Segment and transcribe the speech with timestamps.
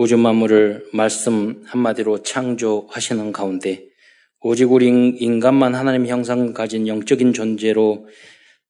[0.00, 3.84] 우주 만물을 말씀 한마디로 창조하시는 가운데
[4.40, 8.08] 오직 우리 인간만 하나님 형상 가진 영적인 존재로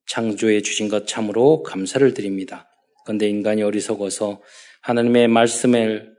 [0.08, 2.69] 창조해 주신 것 참으로 감사를 드립니다.
[3.04, 4.43] 그런데 인간이 어리석어서
[4.82, 6.16] 하나님의 말씀을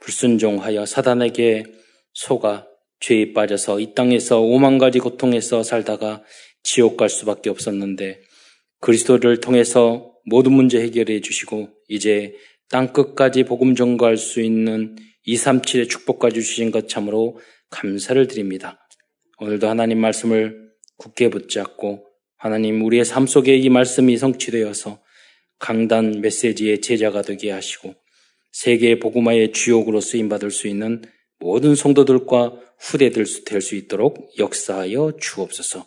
[0.00, 1.64] 불순종하여 사단에게
[2.12, 2.68] 속아
[3.00, 6.22] 죄에 빠져서 이 땅에서 오만 가지 고통에서 살다가
[6.62, 8.20] 지옥 갈 수밖에 없었는데
[8.78, 12.36] 그리스도를 통해서 모든 문제 해결해 주시고 이제
[12.72, 14.96] 땅 끝까지 복음 전가할 수 있는
[15.28, 17.38] 237의 축복까지 주신 것 참으로
[17.68, 18.88] 감사를 드립니다.
[19.40, 22.06] 오늘도 하나님 말씀을 굳게 붙잡고
[22.38, 25.02] 하나님 우리의 삶 속에 이 말씀이 성취되어서
[25.58, 27.94] 강단 메시지의 제자가 되게 하시고
[28.52, 31.02] 세계 복음화의 주역으로 쓰임 받을 수 있는
[31.38, 35.86] 모든 성도들과 후대들 될 수 있도록 역사하여 주옵소서.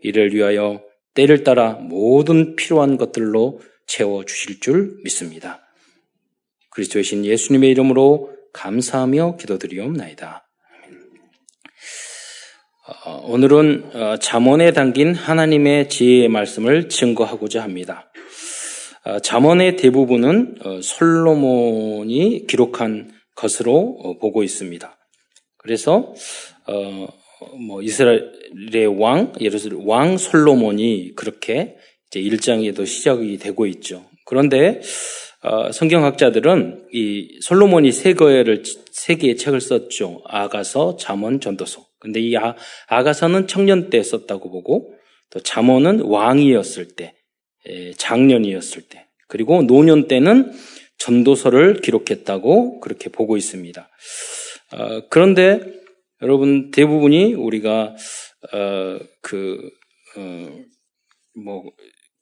[0.00, 5.61] 이를 위하여 때를 따라 모든 필요한 것들로 채워 주실 줄 믿습니다.
[6.72, 10.48] 그리스도의 신 예수님의 이름으로 감사하며 기도드리옵나이다.
[13.04, 18.10] 어, 오늘은 어, 잠언에 담긴 하나님의 지혜의 말씀을 증거하고자 합니다.
[19.04, 24.98] 어, 잠언의 대부분은 솔로몬이 기록한 것으로 보고 있습니다.
[25.58, 26.14] 그래서
[27.66, 31.76] 뭐 이스라엘의 왕, 예를 들어 왕 솔로몬이 그렇게
[32.08, 34.04] 이제 1장에도 시작이 되고 있죠.
[34.24, 34.80] 그런데
[35.42, 38.62] 어, 성경학자들은 이 솔로몬이 세 거를
[38.92, 40.22] 세 개의 책을 썼죠.
[40.26, 41.84] 아가서, 잠언, 전도서.
[41.98, 42.54] 근데 이 아,
[42.86, 44.94] 아가서는 청년 때 썼다고 보고
[45.30, 47.16] 또 잠언은 왕이었을 때,
[47.66, 50.52] 에, 장년이었을 때, 그리고 노년 때는
[50.98, 53.88] 전도서를 기록했다고 그렇게 보고 있습니다.
[54.74, 55.60] 어, 그런데
[56.20, 57.96] 여러분 대부분이 우리가
[58.52, 60.62] 어, 그뭐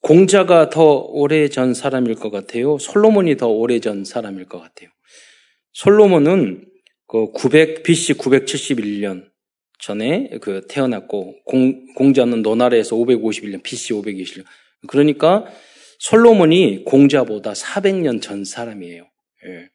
[0.01, 2.79] 공자가 더 오래전 사람일 것 같아요.
[2.79, 4.91] 솔로몬이 더 오래전 사람일 것 같아요.
[5.73, 6.65] 솔로몬은
[7.07, 9.29] 그 900, BC 971년
[9.79, 14.45] 전에 그 태어났고, 공, 공자는 노나라에서 551년, BC 521년.
[14.87, 15.47] 그러니까
[15.99, 19.05] 솔로몬이 공자보다 400년 전 사람이에요.
[19.47, 19.69] 예.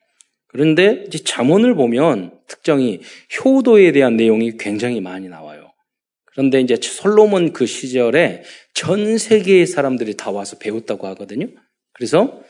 [0.48, 3.02] 그런데 이제 잠언을 보면 특정이
[3.44, 5.65] 효도에 대한 내용이 굉장히 많이 나와요.
[6.36, 11.48] 그런데 이제 솔로몬 그 시절에 전 세계의 사람들이 다 와서 배웠다고 하거든요.
[11.94, 12.42] 그래서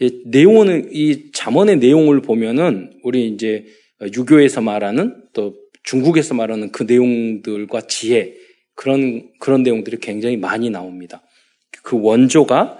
[0.00, 3.66] 이 내용은 이 잠언의 내용을 보면은 우리 이제
[4.00, 8.34] 유교에서 말하는 또 중국에서 말하는 그 내용들과 지혜
[8.74, 11.20] 그런 그런 내용들이 굉장히 많이 나옵니다.
[11.82, 12.78] 그 원조가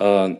[0.00, 0.36] 어,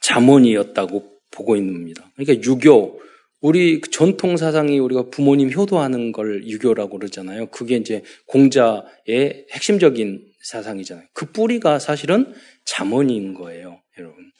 [0.00, 2.12] 잠언이었다고 보고 있습니다.
[2.14, 3.00] 그러니까 유교
[3.44, 7.48] 우리 그 전통 사상이 우리가 부모님 효도하는 걸 유교라고 그러잖아요.
[7.50, 11.04] 그게 이제 공자의 핵심적인 사상이잖아요.
[11.12, 12.32] 그 뿌리가 사실은
[12.64, 14.32] 잠언인 거예요, 여러분.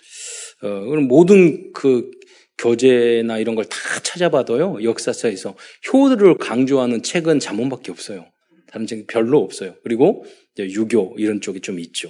[0.62, 2.10] 어, 모든 그
[2.56, 5.54] 교재나 이런 걸 다 찾아봐도요, 역사서에서
[5.92, 8.24] 효도를 강조하는 책은 잠언밖에 없어요.
[8.68, 9.74] 다른 책 별로 없어요.
[9.82, 10.24] 그리고
[10.58, 12.08] 유교 이런 쪽이 좀 있죠.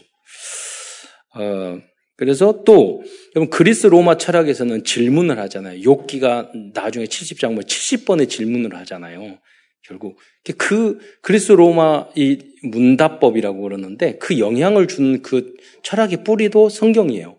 [1.35, 1.81] 어,
[2.17, 3.03] 그래서 또
[3.35, 5.83] 여러분 그리스 로마 철학에서는 질문을 하잖아요.
[5.83, 9.39] 욕기가 나중에 70장면 70번의 질문을 하잖아요.
[9.87, 10.19] 결국
[10.57, 17.37] 그 그리스 로마 이 문답법이라고 그러는데 그 영향을 준 그 철학의 뿌리도 성경이에요.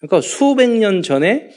[0.00, 1.50] 그러니까 수백 년 전에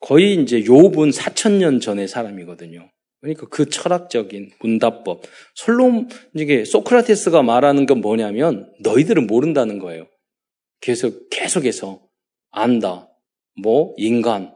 [0.00, 2.88] 거의 이제 요분 4천 년 전의 사람이거든요.
[3.20, 5.22] 그러니까 그 철학적인 문답법.
[5.54, 10.06] 솔로 이게 소크라테스가 말하는 건 뭐냐면 너희들은 모른다는 거예요.
[10.86, 12.00] 계속, 계속해서
[12.52, 13.10] 안다.
[13.60, 14.54] 뭐, 인간.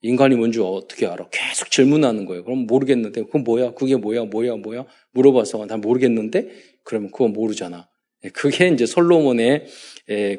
[0.00, 1.28] 인간이 뭔지 어떻게 알아?
[1.28, 2.44] 계속 질문하는 거예요.
[2.44, 3.74] 그럼 모르겠는데, 그건 뭐야?
[3.74, 4.24] 그게 뭐야?
[4.24, 4.56] 뭐야?
[4.56, 4.86] 뭐야?
[5.10, 6.48] 물어봐서 난 모르겠는데,
[6.82, 7.90] 그러면 그건 모르잖아.
[8.24, 9.66] 예, 그게 이제 솔로몬의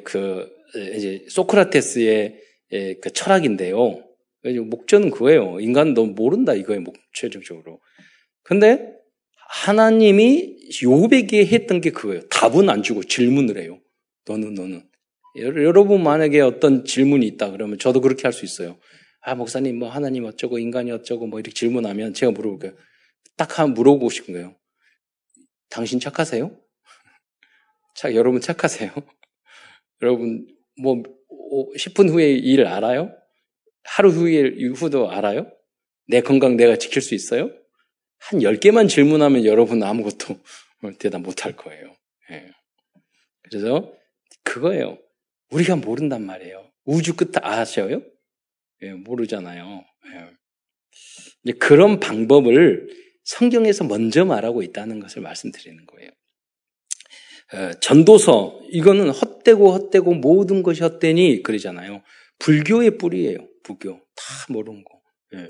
[0.03, 0.49] 그,
[0.95, 2.39] 이제 소크라테스의
[2.99, 4.03] 그 철학인데요.
[4.43, 5.59] 목적은 그거예요.
[5.93, 6.81] 너무 모른다 이거예요.
[6.81, 7.79] 목, 최종적으로.
[8.41, 8.91] 근데
[9.49, 12.27] 하나님이 요백에 했던 게 그거예요.
[12.29, 13.79] 답은 안 주고 질문을 해요.
[14.25, 14.86] 너는, 너는.
[15.37, 18.79] 여러분 만약에 어떤 질문이 있다 그러면 저도 그렇게 할 수 있어요.
[19.21, 22.75] 아, 목사님, 뭐, 하나님 어쩌고, 인간이 어쩌고, 뭐, 이렇게 질문하면 제가 물어볼 거예요.
[23.35, 24.55] 딱 한 물어보고 싶은 거예요.
[25.69, 26.57] 당신 착하세요?
[27.95, 28.91] 자, 여러분 착하세요?
[30.01, 30.47] 여러분,
[30.81, 31.03] 뭐,
[31.75, 33.11] 10분 후에 일 알아요?
[33.83, 35.51] 하루 후에, 이후도 알아요?
[36.07, 37.51] 내 건강 내가 지킬 수 있어요?
[38.19, 40.39] 한 10개만 질문하면 여러분 아무것도
[40.99, 41.93] 대답 못 할 거예요.
[42.31, 42.49] 예.
[43.43, 43.93] 그래서
[44.43, 44.97] 그거예요.
[45.51, 46.71] 우리가 모른단 말이에요.
[46.85, 48.01] 우주 끝 아셔요?
[48.81, 49.83] 예, 모르잖아요.
[51.45, 51.51] 예.
[51.53, 52.87] 그런 방법을
[53.23, 56.11] 성경에서 먼저 말하고 있다는 것을 말씀드리는 거예요.
[57.53, 62.03] 어, 전도서 이거는 헛되고 헛되고 모든 것이 헛되니 그러잖아요.
[62.39, 63.47] 불교의 뿌리예요.
[63.63, 65.01] 불교 다 모르는 거.
[65.35, 65.49] 예.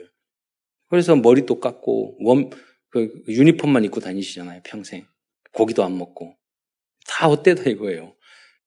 [0.89, 2.49] 그래서 머리도 깎고 원,
[2.89, 5.05] 그 유니폼만 입고 다니시잖아요, 평생.
[5.53, 6.35] 고기도 안 먹고.
[7.07, 8.15] 다 헛되다 이거예요.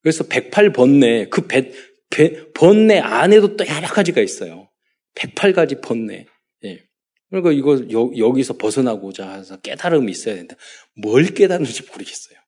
[0.02, 1.73] 그래서 108번뇌, 그 배,
[2.11, 4.69] 배, 번뇌 안에도 또 여러 가지가 있어요.
[5.14, 6.26] 108가지 번뇌.
[6.64, 6.82] 예.
[7.29, 10.56] 그러니까 이거 여, 기서 벗어나고자 해서 깨달음이 있어야 된다.
[10.94, 12.38] 뭘 깨달는지 모르겠어요.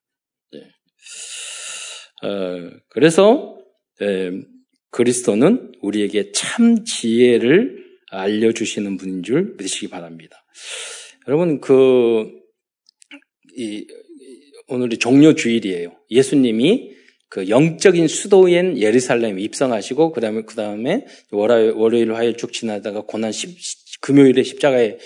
[0.55, 2.27] 예.
[2.27, 3.59] 어, 그래서
[4.01, 4.33] 예,
[4.91, 10.45] 그리스도는 우리에게 참 지혜를 알려주시는 분인 줄 믿으시기 바랍니다.
[11.29, 12.31] 여러분 그
[13.57, 13.87] 이,
[14.69, 15.97] 오늘이 종료 주일이에요.
[16.11, 17.02] 예수님이
[17.33, 23.57] 그 영적인 수도인 예루살렘 입성하시고 그다음에 그다음에 월요일, 월요일 화요일 쭉 지나다가 고난 10,
[24.03, 24.99] 금요일에 십자가에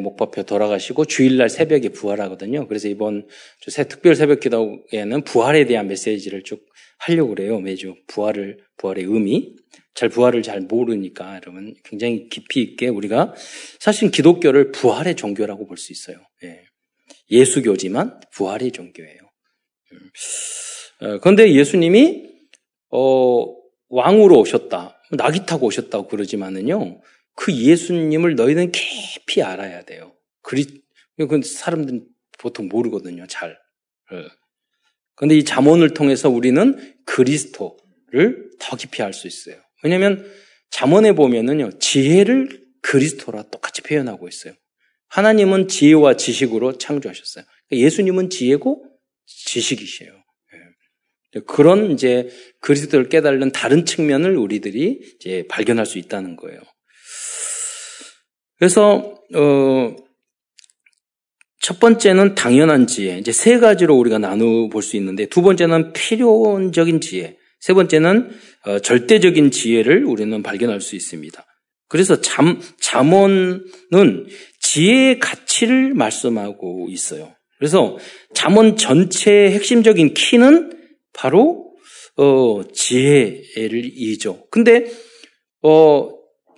[0.00, 2.66] 못 박혀 돌아가시고 주일날 새벽에 부활하거든요.
[2.66, 3.28] 그래서 이번
[3.68, 6.64] 새 특별 새벽 기도에는 부활에 대한 메시지를 쭉
[6.96, 7.60] 하려고 그래요.
[7.60, 9.54] 매주 부활을 부활의 의미.
[9.92, 13.34] 잘 부활을 잘 모르니까 여러분 굉장히 깊이 있게 우리가
[13.78, 16.16] 사실 기독교를 부활의 종교라고 볼 수 있어요.
[16.42, 16.62] 예.
[17.30, 19.20] 예수교지만 부활의 종교예요.
[21.02, 21.06] 음.
[21.06, 22.26] 어, 그런데 예수님이
[22.90, 23.46] 어,
[23.88, 27.00] 왕으로 오셨다, 나귀 타고 오셨다고 그러지만은요,
[27.34, 30.14] 그 예수님을 너희는 깊이 알아야 돼요.
[30.42, 30.66] 그리,
[31.18, 32.06] 그 사람들은
[32.38, 33.58] 보통 모르거든요, 잘.
[35.14, 35.38] 그런데 어.
[35.38, 39.56] 이 잠언을 통해서 우리는 그리스도를 더 깊이 알 수 있어요.
[39.82, 40.30] 왜냐하면
[40.70, 44.54] 잠언에 보면은요 지혜를 그리스도라 똑같이 표현하고 있어요.
[45.08, 47.44] 하나님은 지혜와 지식으로 창조하셨어요.
[47.68, 48.84] 그러니까 예수님은 지혜고
[49.26, 50.12] 지식이세요.
[51.36, 51.40] 예.
[51.46, 52.28] 그런 이제
[52.60, 56.60] 그리스도를 깨달는 다른 측면을 우리들이 이제 발견할 수 있다는 거예요.
[58.58, 59.96] 그래서 어,
[61.60, 63.18] 첫 번째는 당연한 지혜.
[63.18, 67.36] 이제 세 가지로 우리가 나누어 볼 수 있는데 두 번째는 필요적인 지혜.
[67.60, 68.30] 세 번째는
[68.66, 71.44] 어, 절대적인 지혜를 우리는 발견할 수 있습니다.
[71.88, 74.26] 그래서 잠, 잠언은
[74.60, 77.34] 지혜의 가치를 말씀하고 있어요.
[77.58, 77.96] 그래서
[78.34, 80.75] 잠언 전체의 핵심적인 키는
[81.16, 81.72] 바로
[82.16, 84.46] 어, 지혜를 이죠.
[84.50, 84.86] 근데
[85.62, 86.10] 어,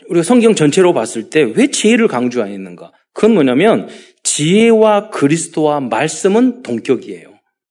[0.08, 2.92] 우리가 성경 전체로 봤을 때 왜 지혜를 강조하는가?
[3.12, 3.88] 그건 뭐냐면
[4.22, 7.28] 지혜와 그리스도와 말씀은 동격이에요.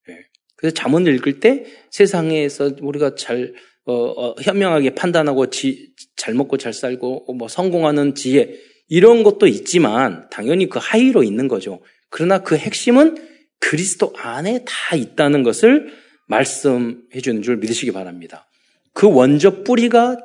[0.09, 0.17] 예.
[0.55, 3.53] 그래서 잠언을 읽을 때 세상에서 우리가 잘
[3.85, 8.53] 어, 어, 현명하게 판단하고 지, 잘 먹고 잘 살고 뭐 성공하는 지혜
[8.89, 11.81] 이런 것도 있지만 당연히 그 하위로 있는 거죠.
[12.09, 13.17] 그러나 그 핵심은
[13.59, 15.93] 그리스도 안에 다 있다는 것을
[16.27, 18.47] 말씀해 주는 줄 믿으시기 바랍니다.
[18.93, 20.17] 그 원적 뿌리가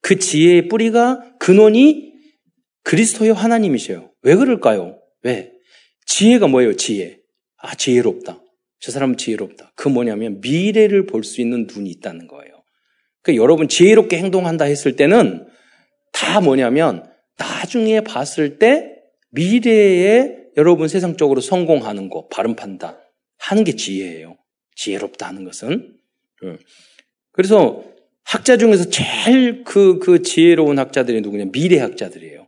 [0.00, 2.12] 그 지혜의 뿌리가 근원이
[2.84, 4.10] 그리스도의 하나님이셔요.
[4.22, 4.98] 왜 그럴까요?
[5.22, 5.52] 왜?
[6.06, 6.74] 지혜가 뭐예요?
[6.74, 7.18] 지혜.
[7.58, 8.42] 아, 지혜롭다.
[8.80, 9.72] 저 사람은 지혜롭다.
[9.74, 12.62] 그 뭐냐면 미래를 볼 수 있는 눈이 있다는 거예요.
[13.22, 15.46] 그러니까 여러분 지혜롭게 행동한다 했을 때는
[16.12, 17.04] 다 뭐냐면
[17.36, 18.94] 나중에 봤을 때
[19.30, 22.96] 미래에 여러분 세상적으로 성공하는 거, 바른 판단
[23.38, 24.37] 하는 게 지혜예요.
[24.78, 25.94] 지혜롭다 하는 것은.
[26.44, 26.56] 예.
[27.32, 27.84] 그래서
[28.24, 31.46] 학자 중에서 제일 그, 그 지혜로운 학자들이 누구냐?
[31.52, 32.46] 미래학자들이에요.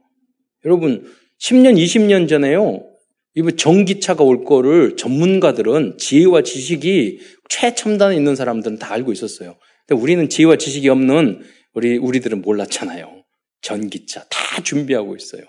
[0.64, 2.86] 여러분, 10년, 20년 전에요.
[3.34, 9.56] 이번 전기차가 올 거를 전문가들은 지혜와 지식이 최첨단에 있는 사람들은 다 알고 있었어요.
[9.86, 11.42] 근데 우리는 지혜와 지식이 없는
[11.72, 13.24] 우리, 우리들은 몰랐잖아요.
[13.62, 15.42] 전기차 다 준비하고 있어요.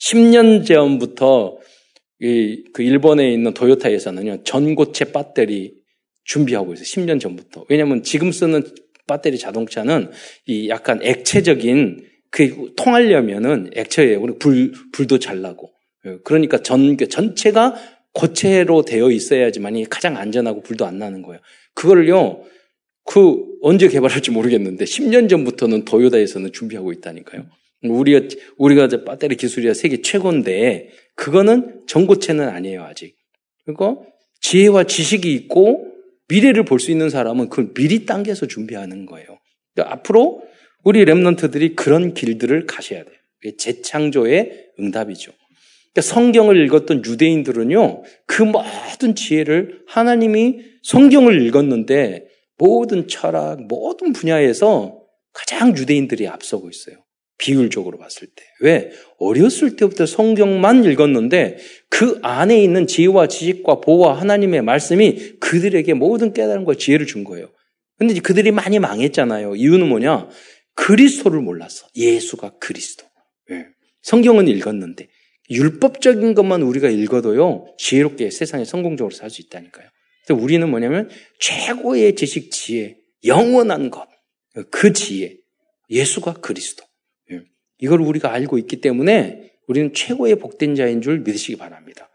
[0.00, 1.58] 10년 전부터
[2.20, 5.74] 이, 그 일본에 있는 도요타에서는요, 전고체 배터리
[6.26, 6.84] 준비하고 있어요.
[6.84, 7.64] 10년 전부터.
[7.68, 8.62] 왜냐면 지금 쓰는
[9.08, 10.10] 배터리 자동차는
[10.46, 13.70] 이 약간 액체적인 그 통하려면은.
[14.20, 15.72] 우리 불, 불도 잘 나고.
[16.06, 17.74] 예, 그러니까 전, 전체가
[18.12, 21.40] 고체로 되어 있어야지만이 가장 안전하고 불도 안 나는 거예요.
[21.74, 22.42] 그거를요,
[23.04, 27.46] 그 언제 개발할지 모르겠는데 10년 전부터는 도요다에서는 준비하고 있다니까요.
[27.84, 33.16] 우리가 우리가 배터리 기술이 세계 최고인데 그거는 전고체는 아니에요 아직.
[33.64, 34.06] 그리고
[34.40, 35.85] 지혜와 지식이 있고
[36.28, 39.38] 미래를 볼 수 있는 사람은 그걸 미리 당겨서 준비하는 거예요.
[39.74, 40.42] 그러니까 앞으로
[40.84, 43.14] 우리 랩런트들이 그런 길들을 가셔야 돼요.
[43.58, 45.32] 재창조의 응답이죠.
[45.92, 52.26] 그러니까 성경을 읽었던 유대인들은요, 그 모든 지혜를 하나님이 성경을 읽었는데
[52.58, 55.00] 모든 철학, 모든 분야에서
[55.32, 56.96] 가장 유대인들이 앞서고 있어요.
[57.38, 58.42] 비율적으로 봤을 때.
[58.60, 58.90] 왜?
[59.18, 66.74] 어렸을 때부터 성경만 읽었는데 그 안에 있는 지혜와 지식과 보호와 하나님의 말씀이 그들에게 모든 깨달음과
[66.74, 67.50] 지혜를 준 거예요.
[67.98, 69.56] 근데 그들이 많이 망했잖아요.
[69.56, 70.28] 이유는 뭐냐?
[70.74, 71.86] 그리스도를 몰랐어.
[71.96, 73.04] 예수가 그리스도.
[73.48, 73.66] 네.
[74.02, 75.08] 성경은 읽었는데
[75.50, 77.74] 율법적인 것만 우리가 읽어도요.
[77.78, 79.88] 지혜롭게 세상에 성공적으로 살 수 있다니까요.
[80.30, 81.08] 우리는 뭐냐면
[81.40, 84.08] 최고의 지식 지혜, 영원한 것,
[84.70, 85.36] 그 지혜,
[85.88, 86.84] 예수가 그리스도.
[87.82, 87.86] 예.
[87.86, 92.08] 이걸 우리가 알고 있기 때문에 우리는 최고의 복된 자인 줄 믿으시기 바랍니다.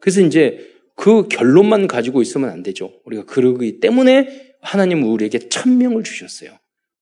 [0.00, 3.00] 그래서 이제 그 결론만 가지고 있으면 안 되죠.
[3.04, 6.50] 우리가 그러기 때문에 하나님은 우리에게 천명을 주셨어요.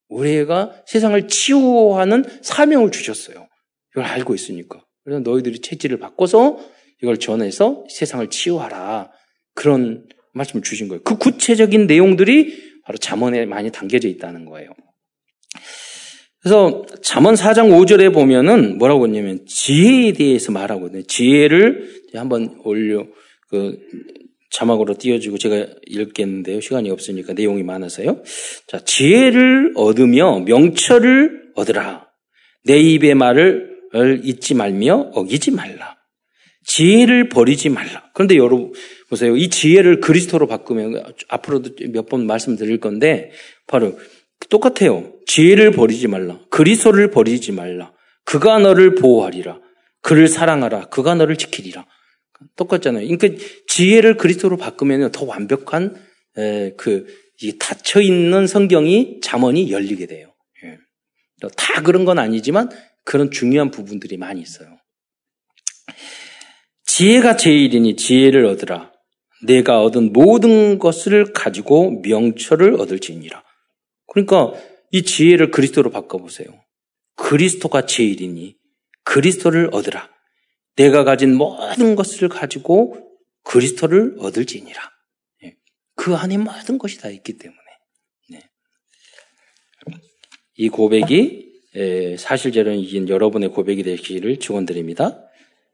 [0.08, 3.48] 우리가 세상을 치유하는 사명을 주셨어요.
[3.92, 4.84] 이걸 알고 있으니까.
[5.02, 6.58] 그래서 너희들이 체질을 바꿔서
[7.02, 9.10] 이걸 전해서 세상을 치유하라.
[9.54, 11.02] 그런 말씀을 주신 거예요.
[11.02, 14.70] 그 구체적인 내용들이 바로 잠언에 많이 담겨져 있다는 거예요.
[16.42, 21.02] 그래서 잠언 4장 5절에 보면은 뭐라고 했냐면 지혜에 대해서 말하거든요.
[21.02, 23.06] 지혜를 한번 올려
[23.48, 23.78] 그
[24.50, 26.60] 자막으로 띄워주고 제가 읽겠는데요.
[26.60, 28.22] 시간이 없으니까 내용이 많아서요.
[28.68, 32.06] 자, 지혜를 얻으며 명철을 얻으라.
[32.64, 35.96] 내 입의 말을 잊지 말며 어기지 말라.
[36.64, 38.10] 지혜를 버리지 말라.
[38.14, 38.72] 그런데 여러분
[39.08, 39.36] 보세요.
[39.36, 43.30] 이 지혜를 그리스도로 바꾸면 앞으로도 몇 번 말씀드릴 건데
[43.66, 43.98] 바로
[44.50, 45.12] 똑같아요.
[45.26, 46.38] 지혜를 버리지 말라.
[46.50, 47.92] 그리스도를 버리지 말라.
[48.24, 49.60] 그가 너를 보호하리라.
[50.02, 50.88] 그를 사랑하라.
[50.88, 51.86] 그가 너를 지키리라.
[52.56, 53.06] 똑같잖아요.
[53.06, 55.96] 그러니까 지혜를 그리스도로 바꾸면 더 완벽한
[56.36, 57.06] 에, 그
[57.58, 60.34] 닫혀 있는 성경이 잠언이 열리게 돼요.
[60.64, 60.78] 예.
[61.56, 62.70] 다 그런 건 아니지만
[63.04, 64.68] 그런 중요한 부분들이 많이 있어요.
[66.86, 68.92] 지혜가 제일이니 지혜를 얻으라.
[69.46, 73.42] 내가 얻은 모든 것을 가지고 명철을 얻을지니라.
[74.16, 74.58] 그러니까
[74.92, 76.48] 이 지혜를 그리스도로 바꿔보세요.
[77.16, 78.56] 그리스도가 제일이니
[79.04, 80.08] 그리스도를 얻으라.
[80.76, 82.96] 내가 가진 모든 것을 가지고
[83.42, 84.80] 그리스도를 얻을지니라.
[85.44, 85.56] 예.
[85.96, 87.60] 그 안에 모든 것이 다 있기 때문에.
[88.30, 88.40] 네.
[90.54, 95.22] 이 고백이 사실대로는 여러분의 고백이 되기를 축원드립니다.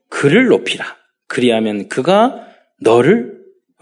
[0.09, 0.97] 그를 높이라.
[1.29, 2.49] 그리하면 그가
[2.81, 3.41] 너를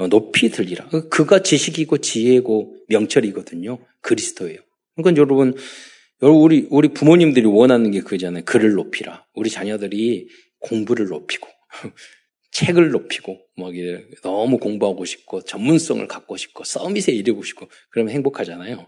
[0.09, 0.89] 높이 들리라.
[1.11, 3.79] 그가 지식이고 지혜고 명철이거든요.
[4.01, 4.59] 그리스도예요.
[4.97, 5.55] 그러니까 여러분,
[6.21, 8.45] 우리 우리 부모님들이 원하는 게 그잖아요.
[8.45, 9.27] 그를 높이라.
[9.35, 10.29] 우리 자녀들이
[10.61, 11.49] 공부를 높이고
[12.53, 18.87] 책을 높이고 막 이래 너무 공부하고 싶고 전문성을 갖고 싶고 서밋에 이르고 싶고 그러면 행복하잖아요.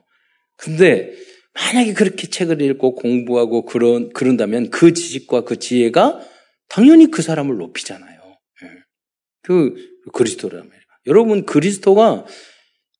[0.56, 1.12] 근데
[1.54, 6.20] 만약에 그렇게 책을 읽고 공부하고 그런 그런다면 그 지식과 그 지혜가
[6.68, 8.20] 당연히 그 사람을 높이잖아요.
[8.62, 8.68] 예.
[9.42, 9.74] 그
[10.12, 12.26] 그리스도라면 여러분 그리스도가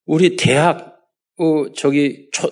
[0.05, 0.99] 우리 대학
[1.39, 2.51] 어, 저기 초,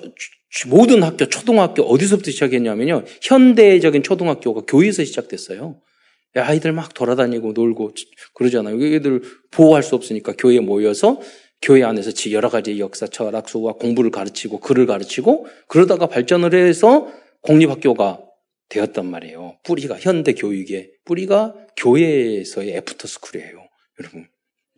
[0.69, 5.81] 모든 학교 초등학교 어디서부터 시작했냐면요 현대적인 초등학교가 교회에서 시작됐어요.
[6.35, 7.93] 아이들 막 돌아다니고 놀고
[8.35, 8.83] 그러잖아요.
[8.83, 11.21] 애들 보호할 수 없으니까 교회에 모여서
[11.63, 18.21] 교회 안에서 여러 가지 역사, 철학, 수학, 공부를 가르치고 글을 가르치고 그러다가 발전을 해서 공립학교가
[18.69, 19.59] 되었단 말이에요.
[19.65, 23.69] 뿌리가 현대 교육의 뿌리가 교회에서의 after school이에요.
[24.01, 24.29] 여러분,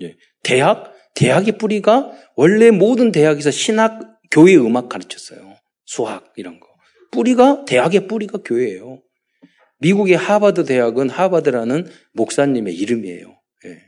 [0.00, 0.16] 예.
[0.42, 5.56] 대학 대학의 뿌리가 원래 모든 대학에서 신학, 교회 음악 가르쳤어요.
[5.84, 6.66] 수학 이런 거.
[7.10, 9.02] 뿌리가 대학의 뿌리가 교회예요.
[9.78, 13.38] 미국의 하버드 대학은 하버드라는 목사님의 이름이에요.
[13.66, 13.78] 예.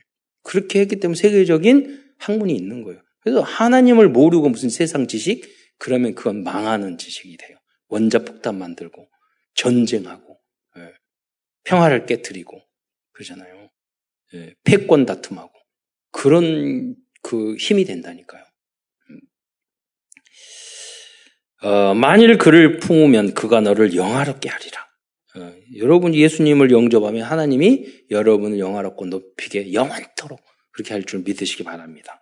[0.42, 3.00] 그렇게 했기 때문에 세계적인 학문이 있는 거예요.
[3.20, 5.48] 그래서 하나님을 모르고 무슨 세상 지식?
[5.78, 7.56] 그러면 그건 망하는 지식이 돼요.
[7.88, 9.08] 원자 폭탄 만들고,
[9.54, 10.38] 전쟁하고,
[10.78, 10.92] 예.
[11.64, 12.60] 평화를 깨뜨리고,
[13.12, 13.70] 그러잖아요.
[14.34, 14.54] 예.
[14.64, 15.53] 패권 다툼하고.
[16.14, 18.42] 그런 그 힘이 된다니까요.
[19.10, 19.20] 음.
[21.68, 24.86] 어, 만일 그를 품으면 그가 너를 영화롭게 하리라.
[25.36, 30.40] 어, 여러분 예수님을 영접하면 하나님이 여러분을 영화롭고 높이게 영원토록
[30.70, 32.20] 그렇게 할 줄 믿으시기 바랍니다.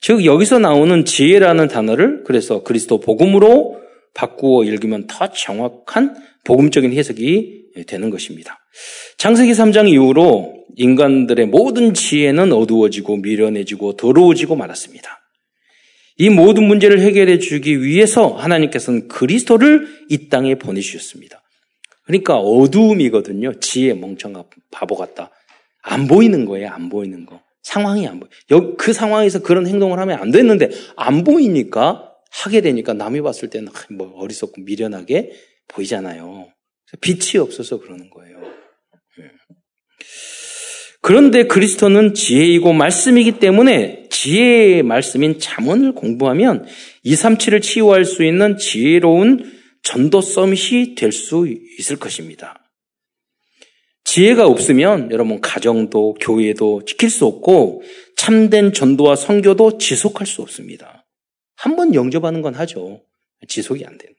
[0.00, 3.80] 즉 여기서 나오는 지혜라는 단어를 그래서 그리스도 복음으로
[4.14, 8.58] 바꾸어 읽으면 더 정확한 복음적인 해석이 되는 것입니다.
[9.18, 15.20] 창세기 3장 이후로 인간들의 모든 지혜는 어두워지고 미련해지고 더러워지고 말았습니다.
[16.18, 21.42] 이 모든 문제를 해결해 주기 위해서 하나님께서는 그리스도를 이 땅에 보내주셨습니다.
[22.04, 23.60] 그러니까 어두움이거든요.
[23.60, 25.30] 지혜 멍청한 바보 같다.
[25.82, 26.68] 안 보이는 거예요.
[26.70, 27.40] 안 보이는 거.
[27.62, 28.76] 상황이 안 보여.
[28.76, 34.12] 그 상황에서 그런 행동을 하면 안 됐는데 안 보이니까 하게 되니까 남이 봤을 때는 뭐
[34.16, 35.32] 어리석고 미련하게
[35.68, 36.48] 보이잖아요.
[37.00, 38.61] 빛이 없어서 그러는 거예요.
[41.02, 41.08] 예.
[41.08, 46.64] 그런데 그리스도는 지혜이고 말씀이기 때문에 지혜의 말씀인 잠언을 공부하면
[47.02, 51.46] 2, 3, 7을 치유할 수 있는 지혜로운 전도 서밋이 될 수
[51.78, 52.58] 있을 것입니다.
[54.04, 57.82] 지혜가 없으면 여러분 가정도 교회도 지킬 수 없고
[58.16, 61.04] 참된 전도와 선교도 지속할 수 없습니다.
[61.56, 63.02] 한 번 영접하는 건 하죠.
[63.48, 64.14] 지속이 안 되는.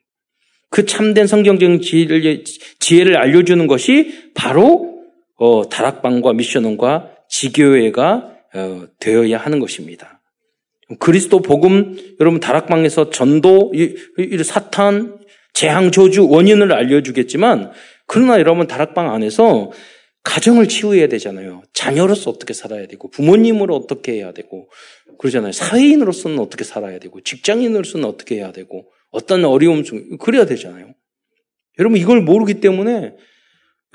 [0.69, 2.43] 그 참된 성경적인 지혜를,
[2.79, 4.92] 지혜를 알려주는 것이 바로
[5.35, 10.21] 어, 다락방과 미션원과 지교회가 어, 되어야 하는 것입니다.
[10.99, 15.19] 그리스도 복음 여러분 다락방에서 전도 이, 이 사탄
[15.53, 17.71] 재앙 저주 원인을 알려주겠지만
[18.05, 19.71] 그러나 여러분 다락방 안에서
[20.23, 21.63] 가정을 치유해야 되잖아요.
[21.73, 24.69] 자녀로서 어떻게 살아야 되고, 부모님으로 어떻게 해야 되고,
[25.19, 25.51] 그러잖아요.
[25.51, 30.93] 사회인으로서는 어떻게 살아야 되고, 직장인으로서는 어떻게 해야 되고, 어떤 어려움 중, 그래야 되잖아요.
[31.77, 33.15] 여러분, 이걸 모르기 때문에,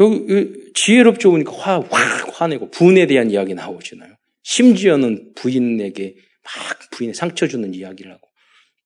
[0.01, 4.15] 여기, 지혜롭죠 보니까 화, 확 화내고, 분에 대한 이야기 나오잖아요.
[4.43, 6.15] 심지어는 부인에게
[6.45, 8.29] 막 부인에 상처 주는 이야기를 하고.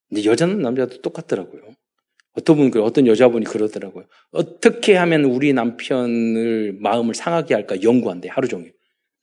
[0.09, 1.63] 근데 여자는 남자도 똑같더라고요.
[2.35, 4.07] 어떤 분, 어떤 여자분이 그러더라고요.
[4.31, 8.73] 어떻게 하면 우리 남편을 마음을 상하게 할까 연구한대, 하루 종일.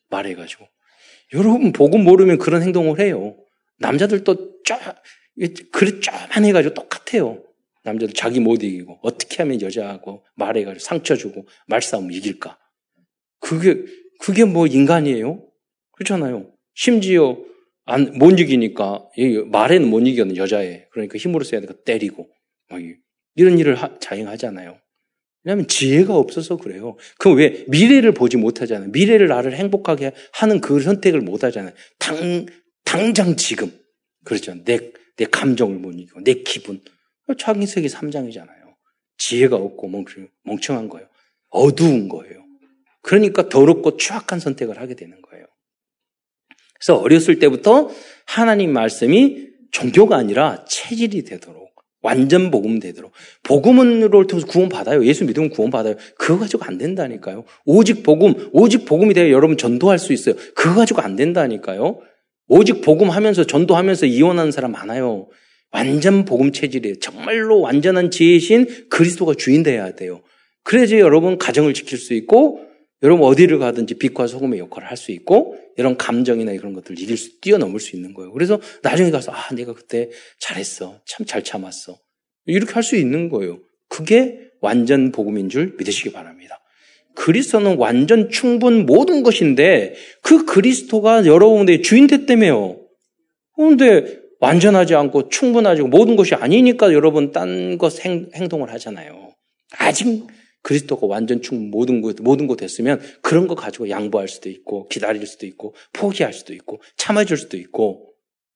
[0.09, 0.65] 말해가지고.
[1.33, 3.35] 여러분, 복음 모르면 그런 행동을 해요.
[3.79, 5.01] 남자들도 쫙,
[5.71, 7.43] 그래, 쫙만 해가지고 똑같아요.
[7.89, 12.57] 남자들 자기 못 이기고, 어떻게 하면 여자하고 말해가지고 상처 주고, 말싸움 이길까.
[13.39, 13.83] 그게,
[14.19, 15.45] 그게 뭐 인간이에요?
[15.93, 16.51] 그렇잖아요.
[16.73, 17.37] 심지어,
[17.85, 19.09] 안, 못 이기니까,
[19.47, 20.87] 말에는 못 이기는 여자애.
[20.91, 22.29] 그러니까 힘으로 써야 되니까 때리고.
[23.35, 24.77] 이런 일을 하, 자행하잖아요.
[25.43, 26.97] 왜냐하면 지혜가 없어서 그래요.
[27.17, 28.89] 그럼 왜 미래를 보지 못하잖아요.
[28.89, 31.73] 미래를 나를 행복하게 하는 그 선택을 못 하잖아요.
[31.97, 32.45] 당,
[32.83, 33.71] 당장 지금.
[34.25, 34.53] 그렇죠.
[34.65, 36.81] 내, 내 감정을 못 이기고, 내 기분.
[37.35, 38.75] 창세기 3장이잖아요.
[39.17, 39.89] 지혜가 없고
[40.43, 41.07] 멍청한 거예요.
[41.49, 42.43] 어두운 거예요.
[43.01, 45.45] 그러니까 더럽고 추악한 선택을 하게 되는 거예요.
[46.75, 47.89] 그래서 어렸을 때부터
[48.25, 51.69] 하나님 말씀이 종교가 아니라 체질이 되도록
[52.01, 53.11] 완전 복음 되도록.
[53.43, 55.03] 복음으로 통해서 구원 받아요.
[55.05, 55.95] 예수 믿으면 구원 받아요.
[56.17, 57.43] 그거 가지고 안 된다니까요.
[57.65, 60.35] 오직 복음, 오직 복음이 되어 여러분 전도할 수 있어요.
[60.55, 61.99] 그거 가지고 안 된다니까요.
[62.47, 65.27] 오직 복음 하면서 전도하면서 이혼하는 사람 많아요.
[65.71, 66.99] 완전 복음 체질이에요.
[66.99, 70.21] 정말로 완전한 지혜신 그리스도가 주인 되어야 돼요.
[70.63, 72.61] 그래야지 여러분 가정을 지킬 수 있고
[73.01, 77.39] 여러분 어디를 가든지 빛과 소금의 역할을 할 수 있고 이런 감정이나 이런 것들을 이길 수,
[77.39, 78.31] 뛰어넘을 수 있는 거예요.
[78.33, 80.09] 그래서 나중에 가서 아, 내가 그때
[80.39, 80.99] 잘했어.
[81.05, 81.97] 참 잘 참았어.
[82.45, 83.59] 이렇게 할 수 있는 거예요.
[83.87, 86.59] 그게 완전 복음인 줄 믿으시기 바랍니다.
[87.15, 92.79] 그리스도는 완전 충분 모든 것인데 그 그리스도가 여러분의 주인 됐다며요.
[93.55, 99.33] 그런데 완전하지 않고 충분하지 않고 모든 것이 아니니까 여러분 딴 것 행동을 하잖아요.
[99.77, 100.25] 아직
[100.61, 105.25] 그리스도가 완전 충 모든 것 모든 것 됐으면 그런 거 가지고 양보할 수도 있고 기다릴
[105.25, 108.13] 수도 있고 포기할 수도 있고 참아줄 수도 있고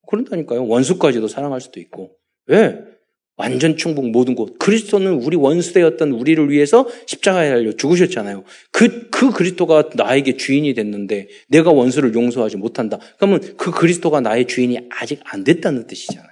[0.07, 0.67] 그런다니까요.
[0.67, 2.11] 원수까지도 사랑할 수도 있고
[2.47, 2.92] 왜?
[3.35, 4.59] 완전 충분 모든 것.
[4.59, 8.43] 그리스도는 우리 원수되었던 우리를 위해서 십자가에 달려 죽으셨잖아요.
[8.71, 12.99] 그, 그 그리스도가 나에게 주인이 됐는데 내가 원수를 용서하지 못한다.
[13.17, 16.29] 그러면 그 그리스도가 나의 주인이 아직 안 됐다는 뜻이잖아요.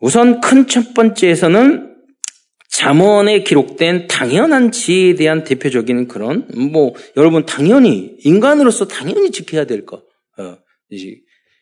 [0.00, 1.90] 우선 큰 첫 번째에서는
[2.70, 10.04] 잠언에 기록된 당연한 지혜에 대한 대표적인 그런 뭐 여러분 당연히 인간으로서 당연히 지켜야 될 것.
[10.38, 10.56] 어,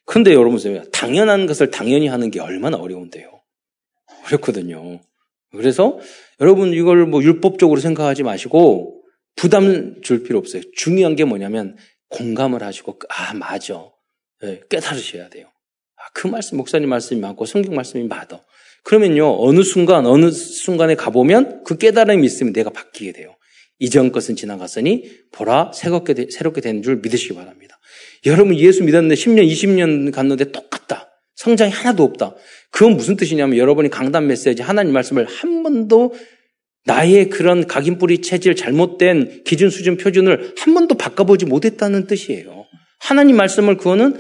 [0.09, 0.59] 근데 여러분
[0.91, 3.43] 당연한 것을 당연히 하는 게 얼마나 어려운데요.
[4.25, 5.01] 어렵거든요.
[5.53, 5.99] 그래서
[6.41, 9.03] 여러분 이걸 뭐 율법적으로 생각하지 마시고
[9.37, 10.63] 부담 줄 필요 없어요.
[10.75, 11.77] 중요한 게 뭐냐면
[12.09, 13.85] 공감을 하시고 아 맞아
[14.41, 15.49] 네, 깨달으셔야 돼요.
[15.97, 18.41] 아, 그 말씀 목사님 말씀이 맞고 성경 말씀이 맞아.
[18.85, 23.37] 그러면요, 어느 순간, 어느 순간에 가보면 그 깨달음이 있으면 내가 바뀌게 돼요.
[23.79, 27.78] 이전 것은 지나갔으니 보라 새롭게, 되, 새롭게 되는 줄 믿으시기 바랍니다.
[28.27, 31.09] 여러분 예수 믿었는데 10년, 20년 갔는데 똑같다.
[31.37, 32.35] 성장이 하나도 없다.
[32.71, 36.15] 그건 무슨 뜻이냐면 여러분이 강단 메시지 하나님 말씀을 한 번도
[36.85, 42.65] 나의 그런 각인뿌리 체질 잘못된 기준 수준 표준을 한 번도 바꿔보지 못했다는 뜻이에요.
[42.99, 44.17] 하나님 말씀을 그거는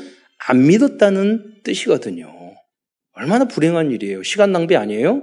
[0.46, 2.32] 안 믿었다는 뜻이거든요.
[3.12, 4.22] 얼마나 불행한 일이에요.
[4.22, 5.22] 시간 낭비 아니에요?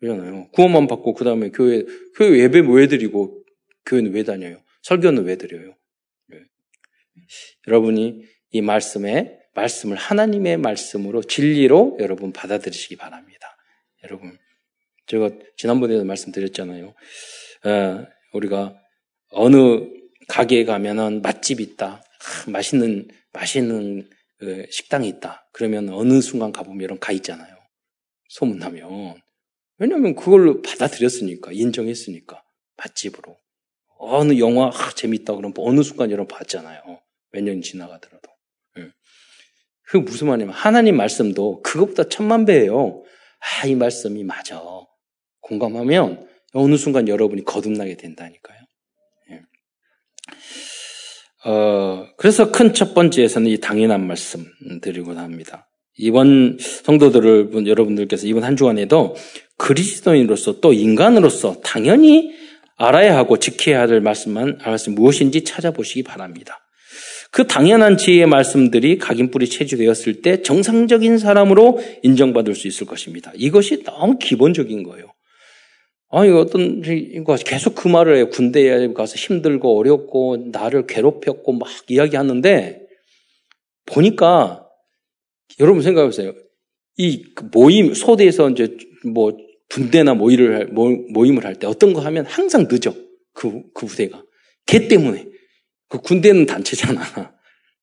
[0.00, 0.48] 그러잖아요.
[0.52, 1.84] 구원만 받고 그 다음에 교회
[2.16, 3.44] 교회 예배 왜 드리고
[3.86, 4.56] 교회는 왜 다녀요?
[4.82, 5.74] 설교는 왜 드려요?
[7.70, 7.74] 네.
[7.74, 13.56] 여러분이 이 말씀에 말씀을 하나님의 말씀으로 진리로 여러분 받아들이시기 바랍니다.
[14.04, 14.36] 여러분
[15.06, 16.88] 제가 지난번에도 말씀드렸잖아요.
[17.64, 18.76] 어, 우리가
[19.30, 19.88] 어느
[20.28, 22.02] 가게에 가면은 맛집 있다.
[22.02, 25.48] 아, 맛있는 맛있는 그 식당이 있다.
[25.52, 27.56] 그러면 어느 순간 가보면 이런 가 있잖아요.
[28.28, 29.20] 소문나면.
[29.78, 32.42] 왜냐면 그걸 받아들였으니까, 인정했으니까.
[32.76, 33.36] 맛집으로.
[33.98, 35.34] 어느 영화, 아, 재밌다.
[35.34, 37.00] 그러면 어느 순간 여러분 봤잖아요.
[37.32, 38.30] 몇 년 지나가더라도.
[38.78, 38.90] 예.
[39.88, 43.02] 그 무슨 말이냐면, 하나님 말씀도 그것보다 천만 배예요.
[43.62, 44.60] 아, 이 말씀이 맞아.
[45.40, 48.58] 공감하면 어느 순간 여러분이 거듭나게 된다니까요.
[49.30, 49.40] 예.
[51.48, 54.44] 어, 그래서 큰 첫 번째에서는 이 당연한 말씀
[54.82, 55.68] 드리고 합니다.
[55.96, 59.16] 이번 성도들을 여러분들께서 이번 한 주간에도
[59.56, 62.32] 그리스도인으로서 또 인간으로서 당연히
[62.76, 66.58] 알아야 하고 지켜야 할 말씀만 말씀 무엇인지 찾아보시기 바랍니다.
[67.32, 73.32] 그 당연한 지혜의 말씀들이 각인뿌리 체주되었을 때 정상적인 사람으로 인정받을 수 있을 것입니다.
[73.36, 75.12] 이것이 너무 기본적인 거예요.
[76.12, 76.82] 아니, 어떤,
[77.44, 78.30] 계속 그 말을 해요.
[78.30, 82.82] 군대에 가서 힘들고 어렵고 나를 괴롭혔고 막 이야기하는데
[83.86, 84.66] 보니까
[85.60, 86.32] 여러분 생각해보세요.
[86.96, 89.36] 이그 모임, 소대에서 이제 뭐
[89.68, 92.92] 분대나 모임을, 모임을 할 때 어떤 거 하면 항상 늦어.
[93.32, 94.24] 그, 그 부대가.
[94.66, 95.29] 걔 때문에.
[95.90, 97.02] 그 군대는 단체잖아.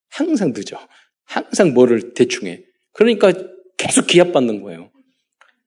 [0.10, 0.80] 항상 늦어.
[1.26, 2.64] 항상 뭐를 대충 해.
[2.94, 3.32] 그러니까
[3.78, 4.90] 계속 기합받는 거예요.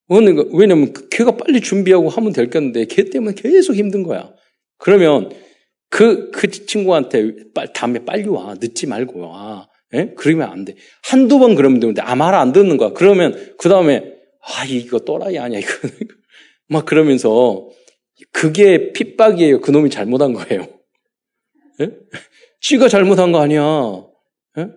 [0.08, 4.32] 왜냐면 그 걔가 빨리 준비하고 하면 될 건데 걔 때문에 계속 힘든 거야.
[4.78, 5.30] 그러면
[5.88, 7.32] 그, 그 친구한테
[7.74, 8.54] 다음에 빨리 와.
[8.58, 9.68] 늦지 말고 와.
[9.94, 10.14] 예?
[10.16, 10.76] 그러면 안 돼.
[11.02, 12.90] 한두 번 그러면 되는데, 아, 말 안 듣는 거야.
[12.90, 14.04] 그러면, 그 다음에,
[14.40, 15.68] 아, 이거 또라이 아니야, 이거.
[16.68, 17.68] 막 그러면서,
[18.32, 19.60] 그게 핍박이에요.
[19.60, 20.68] 그 놈이 잘못한 거예요.
[21.80, 21.90] 예?
[22.60, 23.62] 쥐가 잘못한 거 아니야.
[24.58, 24.68] 예?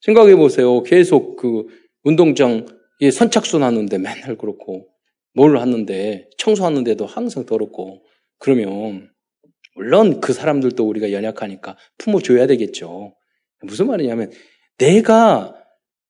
[0.00, 0.82] 생각해 보세요.
[0.82, 1.66] 계속 그
[2.02, 2.66] 운동장
[3.02, 4.88] 예, 선착순 하는데 맨날 그렇고,
[5.32, 8.04] 뭘 하는데, 청소하는데도 항상 더럽고,
[8.38, 9.10] 그러면,
[9.74, 13.14] 물론 그 사람들도 우리가 연약하니까 품어줘야 되겠죠.
[13.62, 14.30] 무슨 말이냐면,
[14.76, 15.54] 내가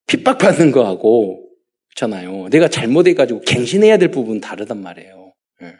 [0.08, 1.48] 핍박받는 거하고,
[1.90, 2.48] 그렇잖아요.
[2.48, 5.32] 내가 잘못해가지고 갱신해야 될 부분은 다르단 말이에요.
[5.62, 5.74] 예.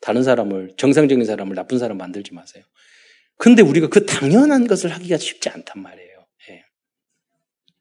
[0.00, 2.64] 다른 사람을, 정상적인 사람을 나쁜 사람 만들지 마세요.
[3.38, 6.26] 근데 우리가 그 당연한 것을 하기가 쉽지 않단 말이에요.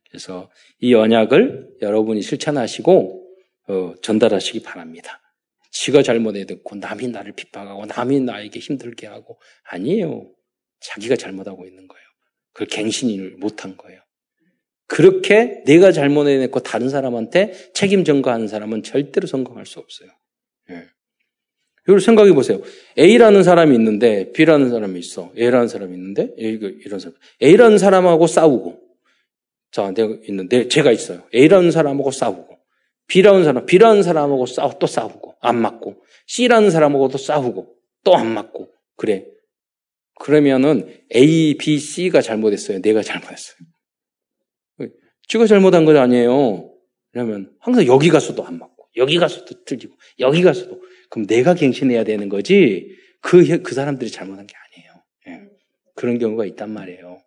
[0.10, 3.28] 그래서 이 언약을 여러분이 실천하시고
[3.68, 5.22] 어, 전달하시기 바랍니다.
[5.72, 10.32] 지가 잘못해 듣고 남이 나를 핍박하고 남이 나에게 힘들게 하고 아니에요.
[10.80, 12.04] 자기가 잘못하고 있는 거예요.
[12.54, 14.02] 그걸 갱신을 못한 거예요.
[14.88, 20.10] 그렇게 내가 잘못해냈고 다른 사람한테 책임 전가하는 사람은 절대로 성공할 수 없어요.
[20.70, 20.88] 예.
[21.88, 22.62] 이걸 생각해 보세요.
[22.98, 25.32] A라는 사람이 있는데 B라는 사람이 있어.
[25.38, 27.16] A라는 사람이 있는데 A, 이런 사람.
[27.42, 28.82] A라는 사람하고 싸우고
[29.72, 31.24] 자, 내가 있는데 제가 있어요.
[31.34, 32.58] A라는 사람하고 싸우고
[33.08, 38.70] B라는 사람, B라는 사람하고 싸우 또 싸우고 안 맞고 C라는 사람하고도 싸우고 또 안 맞고
[38.96, 39.26] 그래.
[40.20, 42.82] 그러면은 A, B, C가 잘못했어요.
[42.82, 43.58] 내가 잘못했어요.
[45.28, 46.72] 지가 잘못한 거 아니에요.
[47.14, 52.30] 왜냐면 항상 여기 가서도 안 맞고 여기 가서도 틀리고 여기 가서도 그럼 내가 갱신해야 되는
[52.30, 54.92] 거지 그, 그 사람들이 잘못한 게 아니에요.
[55.28, 55.50] 예.
[55.96, 57.20] 그런 경우가 있단 말이에요.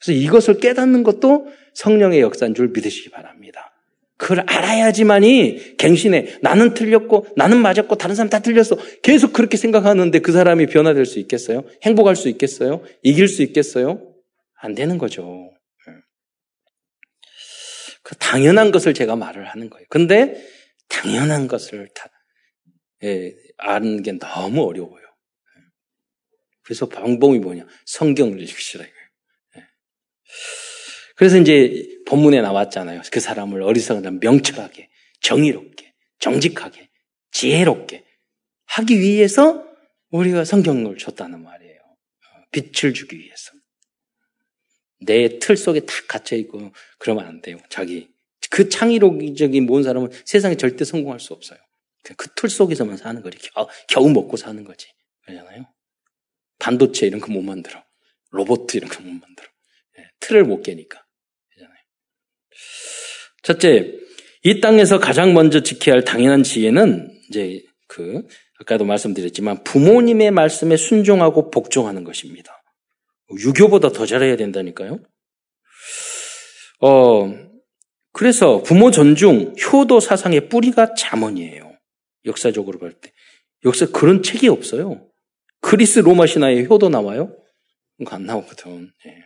[0.00, 3.72] 그래서 이것을 깨닫는 것도 성령의 역사인 줄 믿으시기 바랍니다.
[4.16, 6.38] 그걸 알아야지만이 갱신해.
[6.40, 8.76] 나는 틀렸고, 나는 맞았고, 다른 사람 다 틀렸어.
[9.02, 11.64] 계속 그렇게 생각하는데 그 사람이 변화될 수 있겠어요?
[11.82, 12.82] 행복할 수 있겠어요?
[13.02, 14.14] 이길 수 있겠어요?
[14.60, 15.50] 안 되는 거죠.
[15.88, 15.92] 예.
[18.02, 19.84] 그 당연한 것을 제가 말을 하는 거예요.
[19.90, 20.40] 근데
[20.88, 22.13] 당연한 것을 다, 예,
[23.58, 25.02] 아는 게 너무 어려워요.
[25.02, 25.62] 예.
[26.62, 27.66] 그래서 방법이 뭐냐?
[27.86, 29.04] 성경을 읽으시라 이거예요.
[31.16, 33.02] 그래서 이제 본문에 나왔잖아요.
[33.12, 34.90] 그 사람을 어리석은 명철하게,
[35.20, 36.88] 정의롭게, 정직하게,
[37.30, 38.04] 지혜롭게
[38.66, 39.64] 하기 위해서
[40.10, 41.80] 우리가 성경을 줬다는 말이에요.
[42.50, 43.52] 빛을 주기 위해서.
[45.00, 47.58] 내 틀 속에 탁 갇혀있고 그러면 안 돼요.
[47.68, 48.08] 자기.
[48.50, 51.58] 그 창의력적인 모든 사람은 세상에 절대 성공할 수 없어요.
[52.12, 53.38] 그 틀 속에서만 사는 거지.
[53.38, 54.88] 겨우, 겨우 먹고 사는 거지.
[55.24, 55.64] 그러잖아요.
[56.58, 57.82] 반도체 이런 거 못 만들어.
[58.30, 59.48] 로봇 이런 거 못 만들어.
[59.98, 61.02] 예, 틀을 못 깨니까.
[63.42, 63.92] 첫째,
[64.42, 68.26] 이 땅에서 가장 먼저 지켜야 할 당연한 지혜는 이제 그
[68.60, 72.62] 아까도 말씀드렸지만 부모님의 말씀에 순종하고 복종하는 것입니다.
[73.38, 74.98] 유교보다 더 잘해야 된다니까요.
[76.80, 77.34] 어,
[78.12, 81.73] 그래서 부모 존중, 효도 사상의 뿌리가 자문이에요.
[82.24, 83.12] 역사적으로 볼 때.
[83.64, 85.06] 역사 그런 책이 없어요.
[85.60, 87.34] 그리스 로마 신화에 효도 나와요?
[88.06, 88.90] 안 나오거든.
[89.04, 89.24] 네.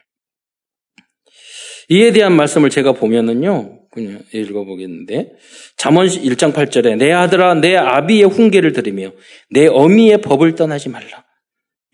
[1.88, 5.32] 이에 대한 말씀을 제가 보면은요, 그냥 읽어보겠는데
[5.76, 9.12] 잠언 1장 8절에 내 아들아 내 아비의 훈계를 들으며
[9.50, 11.24] 내 어미의 법을 떠나지 말라.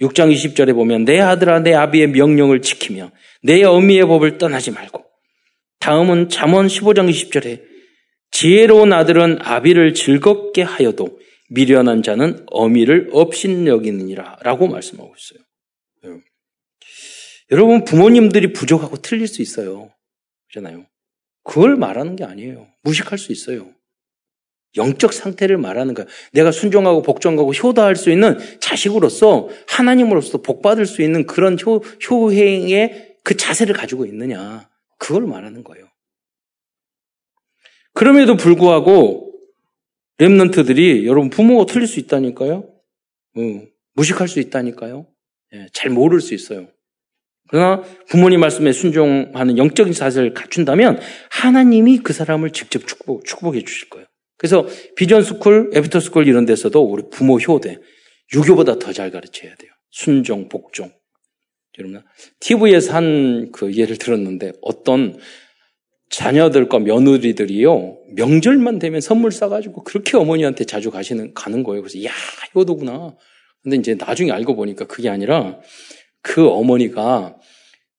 [0.00, 3.12] 6장 20절에 보면 내 아들아 내 아비의 명령을 지키며
[3.42, 5.04] 내 어미의 법을 떠나지 말고
[5.78, 7.73] 다음은 잠언 15장 20절에
[8.30, 11.18] 지혜로운 아들은 아비를 즐겁게 하여도
[11.50, 15.44] 미련한 자는 어미를 업신여기느니라 라고 말씀하고 있어요.
[17.50, 19.90] 여러분 부모님들이 부족하고 틀릴 수 있어요.
[20.48, 20.86] 그렇잖아요.
[21.42, 22.66] 그걸 말하는 게 아니에요.
[22.82, 23.70] 무식할 수 있어요.
[24.76, 26.06] 영적 상태를 말하는 거야.
[26.32, 31.76] 내가 순종하고 복종하고 효도할 수 있는 자식으로서 하나님으로서 복받을 수 있는 그런 효,
[32.10, 34.68] 효행의 그 자세를 가지고 있느냐.
[34.98, 35.86] 그걸 말하는 거예요.
[37.94, 39.32] 그럼에도 불구하고
[40.18, 42.68] 랩런트들이 여러분 부모가 틀릴 수 있다니까요.
[43.36, 43.40] 어,
[43.94, 45.06] 무식할 수 있다니까요.
[45.54, 46.68] 예, 잘 모를 수 있어요.
[47.48, 50.98] 그러나 부모님 말씀에 순종하는 영적인 사실을 갖춘다면
[51.30, 54.06] 하나님이 그 사람을 직접 축복, 축복해 주실 거예요.
[54.36, 57.78] 그래서 vision school, after school 이런 데서도 우리 부모 효도,
[58.34, 59.70] 유교보다 더 잘 가르쳐야 돼요.
[59.90, 60.90] 순종, 복종.
[61.78, 62.02] 여러분,
[62.40, 65.16] TV에서 한 그 예를 들었는데 어떤
[66.10, 71.82] 자녀들과 며느리들이요, 명절만 되면 선물 싸가지고 그렇게 어머니한테 자주 가시는, 가는 거예요.
[71.82, 72.10] 그래서, 야,
[72.54, 73.16] 효도구나.
[73.62, 75.58] 근데 이제 나중에 알고 보니까 그게 아니라
[76.20, 77.36] 그 어머니가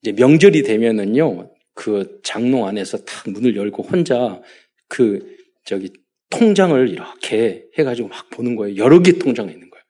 [0.01, 4.41] 이제 명절이 되면은요, 그 장롱 안에서 탁 문을 열고 혼자
[4.87, 5.91] 그, 저기,
[6.29, 8.77] 통장을 이렇게 해가지고 막 보는 거예요.
[8.77, 9.83] 여러 개 통장이 있는 거예요.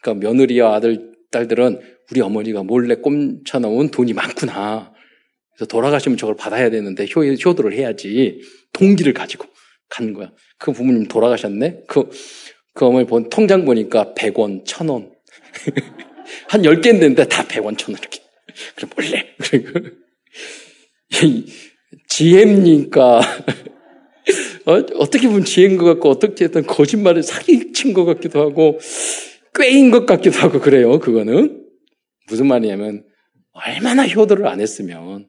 [0.00, 4.93] 그러니까 며느리와 아들, 딸들은 우리 어머니가 몰래 꼼쳐놓은 돈이 많구나.
[5.54, 8.40] 그래서 돌아가시면 저걸 받아야 되는데 효, 효도를 해야지
[8.72, 9.46] 동기를 가지고
[9.88, 10.32] 가는 거야.
[10.58, 11.84] 그 부모님 돌아가셨네?
[11.86, 12.10] 그,
[12.74, 15.12] 그 어머니 본 통장 보니까 100원, 1000원.
[16.48, 18.20] 한 10개 있는데 다 100원, 1000원 이렇게.
[18.76, 19.34] 그럼 몰래.
[22.08, 23.20] 지혜입니까?
[24.66, 28.78] 어, 어떻게 보면 지혜인 것 같고, 어떻게 했던 거짓말을 사기친 것 같기도 하고,
[29.54, 31.64] 꾀인 것 같기도 하고, 그래요, 그거는.
[32.28, 33.04] 무슨 말이냐면,
[33.52, 35.26] 얼마나 효도를 안 했으면,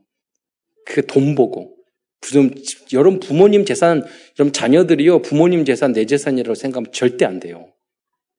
[0.85, 1.75] 그 돈 보고,
[2.21, 2.51] 좀,
[2.93, 4.03] 여러분 부모님 재산,
[4.39, 7.73] 여러분 자녀들이요, 부모님 재산, 내 재산이라고 생각하면 절대 안 돼요.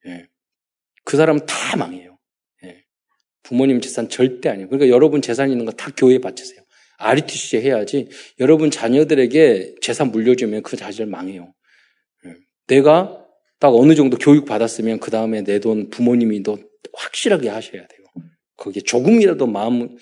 [0.06, 0.26] 예.
[1.04, 2.18] 그 사람은 다 망해요.
[2.64, 2.82] 예.
[3.42, 4.68] 부모님 재산 절대 아니에요.
[4.68, 6.60] 그러니까 여러분 재산 있는 거 다 교회에 바치세요.
[6.98, 8.08] RTC 해야지
[8.40, 11.52] 여러분 자녀들에게 재산 물려주면 그 자질 망해요.
[12.26, 12.34] 예.
[12.68, 13.24] 내가
[13.60, 16.58] 딱 어느 정도 교육 받았으면 그 다음에 내 돈 부모님이 더
[16.94, 18.06] 확실하게 하셔야 돼요.
[18.56, 19.96] 거기에 조금이라도 마음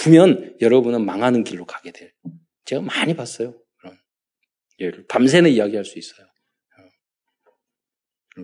[0.00, 2.08] 두면 여러분은 망하는 길로 가게 돼요.
[2.64, 3.54] 제가 많이 봤어요.
[3.78, 3.98] 그런
[4.78, 6.26] 예를 밤새는 이야기할 수 있어요.
[8.38, 8.42] 어.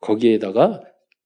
[0.00, 0.80] 거기에다가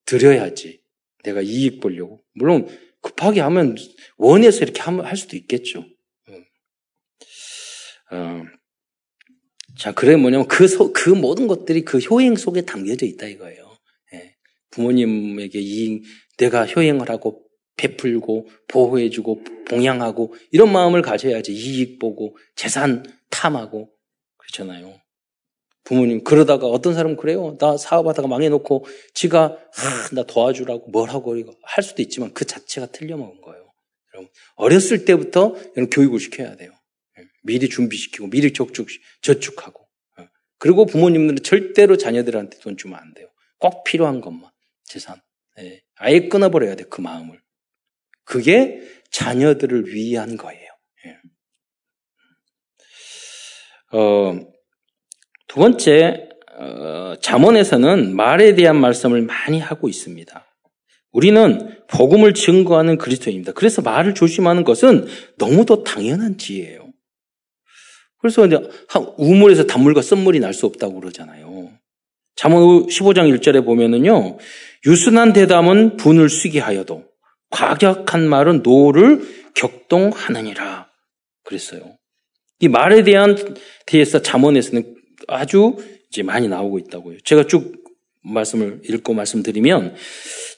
[0.06, 0.82] 드려야지.
[1.24, 2.24] 내가 이익 보려고.
[2.32, 2.68] 물론
[3.02, 3.76] 급하게 하면
[4.16, 5.84] 원해서 이렇게 할 수도 있겠죠.
[8.10, 8.16] 어.
[8.16, 8.42] 어.
[9.78, 13.76] 자, 그래 뭐냐면 그, 소, 그 모든 것들이 그 효행 속에 담겨져 있다 이거예요.
[14.14, 14.36] 예.
[14.70, 16.02] 부모님에게 이익,
[16.38, 17.43] 내가 효행을 하고
[17.76, 23.90] 베풀고 보호해주고 봉양하고 이런 마음을 가져야지 이익 보고 재산 탐하고
[24.36, 25.00] 그렇잖아요.
[25.84, 27.56] 부모님 그러다가 어떤 사람은 그래요.
[27.58, 33.72] 나 사업하다가 망해놓고 지가 아, 나 도와주라고 이거 할 수도 있지만 그 자체가 틀려먹은 거예요.
[34.14, 36.72] 여러분 어렸을 때부터 이런 교육을 시켜야 돼요.
[37.18, 38.88] 예, 미리 준비시키고 미리 적축
[39.20, 39.86] 저축하고
[40.20, 40.28] 예.
[40.58, 43.28] 그리고 부모님들은 절대로 자녀들한테 돈 주면 안 돼요.
[43.58, 44.50] 꼭 필요한 것만
[44.84, 45.20] 재산.
[45.58, 45.82] 예.
[45.96, 47.43] 아예 끊어버려야 돼 그 마음을.
[48.24, 50.68] 그게 자녀들을 위한 거예요.
[51.06, 51.16] 예.
[53.96, 54.40] 어,
[55.48, 60.44] 두 번째, 어, 잠언에서는 말에 대한 말씀을 많이 하고 있습니다.
[61.12, 63.52] 우리는 복음을 증거하는 그리스도입니다.
[63.52, 65.06] 그래서 말을 조심하는 것은
[65.38, 66.92] 너무도 당연한 지혜예요.
[68.18, 68.58] 그래서 이제
[69.18, 71.70] 우물에서 단물과 쓴물이 날 수 없다고 그러잖아요.
[72.36, 74.38] 잠언 15장 1절에 보면은요,
[74.86, 77.04] 유순한 대답은 분을 쉬게 하여도
[77.54, 79.22] 과격한 말은 노를
[79.54, 80.88] 격동하느니라.
[81.44, 81.96] 그랬어요.
[82.58, 83.36] 이 말에 대한
[83.86, 84.94] 대해서 잠언에서는
[85.28, 85.76] 아주
[86.10, 87.18] 이제 많이 나오고 있다고요.
[87.24, 87.84] 제가 쭉
[88.22, 89.94] 말씀을 읽고 말씀드리면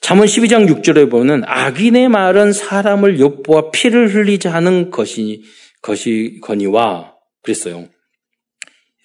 [0.01, 5.43] 잠언 12장 6절에 보면 악인의 말은 사람을 욕보아 피를 흘리자 하는 것이
[5.83, 7.87] 것이거니와 그랬어요.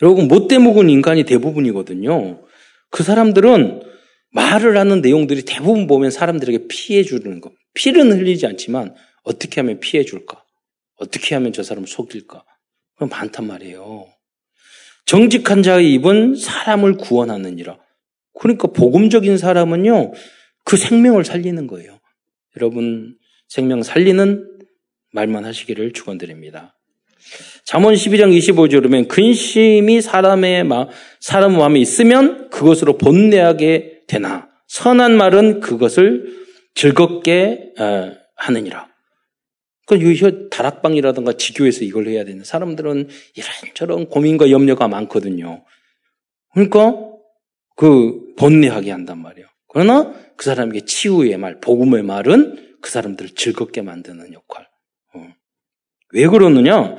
[0.01, 2.43] 여러분 못돼 먹은 인간이 대부분이거든요.
[2.91, 3.83] 그 사람들은
[4.31, 7.53] 말을 하는 내용들이 대부분 보면 사람들에게 피해 주는 것.
[7.75, 10.45] 피는 흘리지 않지만 어떻게 하면 피해 줄까?
[10.97, 12.45] 어떻게 하면 저 사람을 속일까?
[12.95, 14.07] 그건 많단 말이에요.
[15.07, 17.79] 정직한 자의 입은 사람을 구원하느니라.
[18.39, 20.13] 그러니까 복음적인 사람은요,
[20.65, 21.99] 그 생명을 살리는 거예요.
[22.57, 23.17] 여러분,
[23.49, 24.49] 생명 살리는
[25.13, 26.79] 말만 하시기를 축원드립니다.
[27.65, 30.89] 잠언 12장 25절에 보면 근심이 사람의 마,
[31.21, 36.42] 사람 마음에 있으면 그것으로 본내하게 되나 선한 말은 그것을
[36.75, 38.89] 즐겁게 어, 하느니라.
[39.87, 45.65] 그 다락방이라든가 지교에서 이걸 해야 되는 사람들은 이런저런 고민과 염려가 많거든요.
[46.53, 46.97] 그러니까
[47.77, 49.47] 그 번뇌하게 한단 말이에요.
[49.69, 54.69] 그러나 그 사람에게 치유의 말, 복음의 말은 그 사람들을 즐겁게 만드는 역할.
[55.15, 55.27] 어.
[56.13, 56.97] 왜 그러느냐?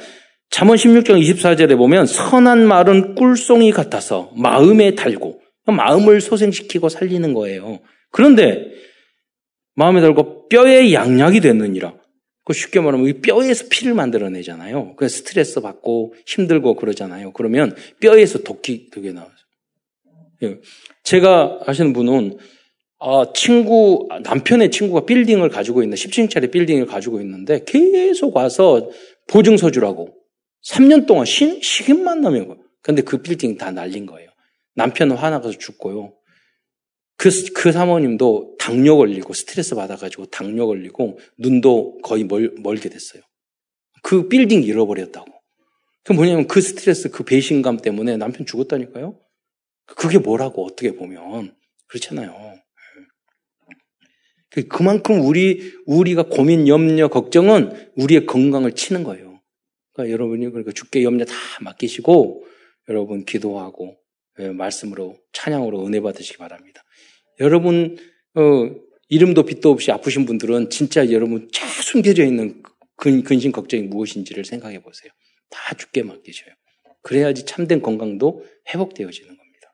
[0.49, 7.79] 잠언 16장 24절에 보면 선한 말은 꿀송이 같아서 마음에 달고 마음을 소생시키고 살리는 거예요.
[8.11, 8.71] 그런데
[9.75, 11.95] 마음에 달고 뼈에 양약이 됐느니라.
[12.45, 14.95] 그 쉽게 말하면 이 뼈에서 피를 만들어내잖아요.
[14.95, 17.31] 그 스트레스 받고 힘들고 그러잖아요.
[17.31, 19.31] 그러면 뼈에서 독이 되게 나와요.
[20.43, 20.59] 예.
[21.03, 22.37] 제가 아시는 분은
[23.05, 28.89] 아, 친구, 남편의 친구가 빌딩을 가지고 있는, 10층짜리 빌딩을 가지고 있는데 계속 와서
[29.27, 30.13] 보증서 주라고.
[30.65, 32.61] 3년 동안 시, 시간만 나면.
[32.81, 34.29] 근데 그 빌딩 다 날린 거예요.
[34.75, 36.13] 남편은 화나서 죽고요.
[37.23, 43.23] 그, 그 사모님도 당뇨 걸리고 스트레스 받아가지고 당뇨 걸리고 눈도 거의 멀, 멀게 됐어요.
[44.01, 45.31] 그 빌딩 잃어버렸다고.
[46.03, 49.17] 그 뭐냐면 그 스트레스, 그 배신감 때문에 남편 죽었다니까요?
[49.85, 51.55] 그게 뭐라고 어떻게 보면.
[51.87, 52.35] 그렇잖아요.
[54.49, 59.39] 그 그만큼 우리, 우리가 고민, 염려, 걱정은 우리의 건강을 치는 거예요.
[59.93, 62.45] 그러니까 여러분이 그러니까 주께 염려 다 맡기시고
[62.89, 63.95] 여러분 기도하고
[64.39, 66.82] 예, 말씀으로 찬양으로 은혜 받으시기 바랍니다.
[67.39, 67.97] 여러분
[68.35, 68.69] 어,
[69.09, 72.63] 이름도 빛도 없이 아프신 분들은 진짜 여러분 쫙 숨겨져 있는
[72.95, 75.11] 근, 근심 걱정이 무엇인지를 생각해 보세요.
[75.49, 76.53] 다 죽게 맡기셔요.
[77.01, 78.43] 그래야지 참된 건강도
[78.73, 79.73] 회복되어지는 겁니다.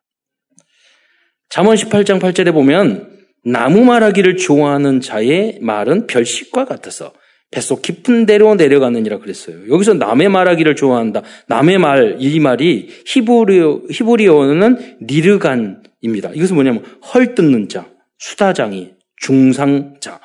[1.47, 7.13] 잠언 18장 8절에 보면 나무 말하기를 좋아하는 자의 말은 별식과 같아서
[7.51, 9.71] 뱃속 깊은 데로 내려가느니라 그랬어요.
[9.71, 11.23] 여기서 남의 말하기를 좋아한다.
[11.47, 16.31] 남의 말, 이 말이 히브리어, 히브리어는 니르간 입니다.
[16.33, 16.83] 이것은 뭐냐면
[17.13, 20.15] 헐뜯는 자, 수다장이, 중상자.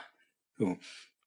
[0.60, 0.76] 어.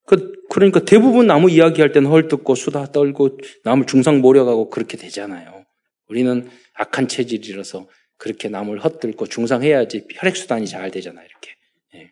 [0.06, 5.66] 그, 그러니까 대부분 나무 이야기할 때는 헐뜯고 수다 떨고 남을 중상 모려가고 그렇게 되잖아요.
[6.08, 11.26] 우리는 악한 체질이라서 그렇게 남을 헛들고 중상해야지 혈액순환이 잘 되잖아요.
[11.26, 11.56] 이렇게.
[11.96, 12.12] 예.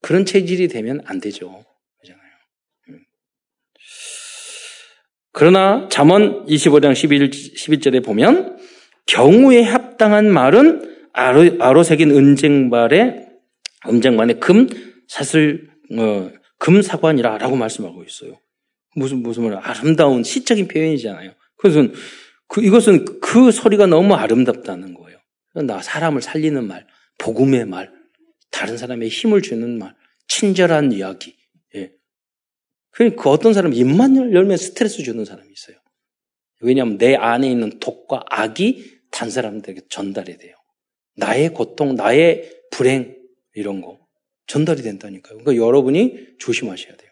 [0.00, 1.64] 그런 체질이 되면 안 되죠.
[5.36, 8.56] 그러나 잠언 25장 11, 11절에 보면
[9.06, 13.26] 경우에 합당한 말은 아로, 아로 새긴 은쟁발에
[13.88, 14.68] 음쟁반에 금
[15.08, 18.38] 사슬 어, 금 사관이라라고 말씀하고 있어요.
[18.94, 21.32] 무슨 무슨 말 아름다운 시적인 표현이잖아요.
[21.56, 21.94] 그것은
[22.48, 25.18] 그 이것은 그 소리가 너무 아름답다는 거예요.
[25.54, 26.86] 나 사람을 살리는 말,
[27.18, 27.90] 복음의 말,
[28.50, 29.94] 다른 사람의 힘을 주는 말,
[30.28, 31.34] 친절한 이야기,
[32.94, 35.76] 그러니까 그 어떤 사람은 입만 열면 스트레스 주는 사람이 있어요.
[36.60, 40.54] 왜냐하면 내 안에 있는 독과 악이 단 사람들에게 전달이 돼요.
[41.16, 43.16] 나의 고통, 나의 불행,
[43.54, 44.04] 이런 거
[44.46, 45.38] 전달이 된다니까요.
[45.38, 47.10] 그러니까 여러분이 조심하셔야 돼요.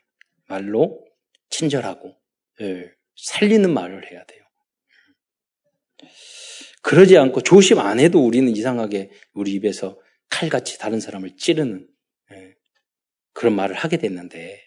[0.49, 1.07] 말로
[1.51, 2.17] 친절하고,
[2.61, 4.43] 예, 살리는 말을 해야 돼요.
[6.83, 11.89] 그러지 않고 조심 안 해도 우리는 이상하게 우리 입에서 칼같이 다른 사람을 찌르는
[12.33, 12.55] 예,
[13.33, 14.61] 그런 말을 하게 됐는데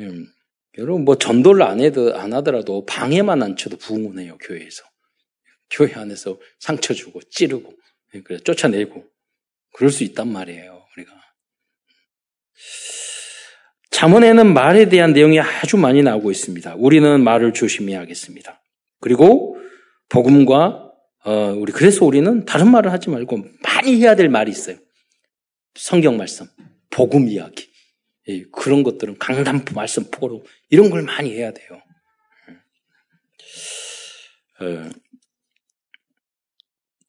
[0.00, 0.26] 음,
[0.76, 4.84] 여러분 뭐 전도를 안 해도 안 하더라도 방해만 안 쳐도 부흥해요 교회에서
[5.70, 7.72] 교회 안에서 상처 주고 찌르고
[8.14, 9.04] 예, 그래 쫓아내고
[9.74, 11.12] 그럴 수 있단 말이에요 우리가
[13.90, 16.74] 잠언에는 말에 대한 내용이 아주 많이 나오고 있습니다.
[16.76, 18.60] 우리는 말을 조심해야겠습니다.
[19.00, 19.56] 그리고
[20.08, 20.90] 복음과
[21.24, 24.76] 어, 우리 그래서 우리는 다른 말을 하지 말고 많이 해야 될 말이 있어요.
[25.74, 26.46] 성경 말씀,
[26.90, 27.68] 복음 이야기.
[28.52, 31.80] 그런 것들은 강단포, 말씀 포로 이런 걸 많이 해야 돼요.
[34.60, 34.90] 어,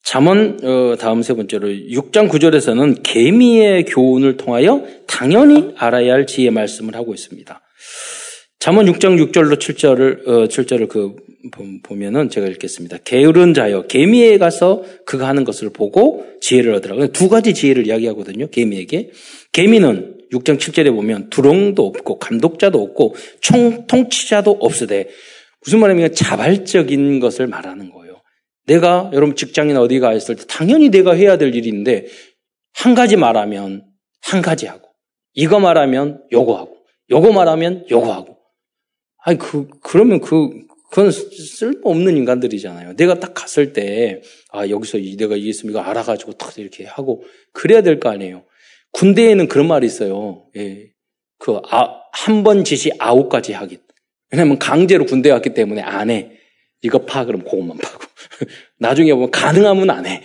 [0.06, 6.96] 잠언 어, 다음 세 번째로 6장 9절에서는 개미의 교훈을 통하여 당연히 알아야 할 지혜 말씀을
[6.96, 7.60] 하고 있습니다.
[8.60, 11.16] 잠언 6장 6절로 7절을 어, 7절을 그
[11.84, 12.98] 보면은 제가 읽겠습니다.
[13.04, 17.08] 게으른 자여 개미에 가서 그가 하는 것을 보고 지혜를 얻으라.
[17.08, 18.50] 두 가지 지혜를 이야기하거든요.
[18.50, 19.10] 개미에게
[19.54, 25.10] 개미는 6장 7절에 보면 두롱도 없고 감독자도 없고 총, 통치자도 없으되
[25.64, 28.05] 무슨 말이냐면 자발적인 것을 말하는 거예요.
[28.66, 32.08] 내가 여러분 직장인 어디 가 있을 때 당연히 내가 해야 될 일인데
[32.74, 33.86] 한 가지 말하면
[34.22, 34.90] 한 가지 하고
[35.34, 36.78] 이거 말하면 요거 하고
[37.10, 38.38] 요거 말하면 요거 하고
[39.24, 42.96] 아니 그 그러면 그 그건 쓸모없는 인간들이잖아요.
[42.96, 48.00] 내가 딱 갔을 때, 아, 여기서 내가 이겼으면 이거 알아가지고 딱 이렇게 하고, 그래야 될
[48.00, 48.46] 거 아니에요.
[48.92, 50.46] 군대에는 그런 말이 있어요.
[50.56, 50.92] 예.
[51.38, 53.80] 그, 아, 한 번 지시 아홉 가지 하기.
[54.32, 56.32] 왜냐면 강제로 군대 에 왔기 때문에 안 해.
[56.82, 58.06] 이거 파, 그럼 그것만 파고.
[58.80, 60.22] 나중에 보면 가능하면 안 해.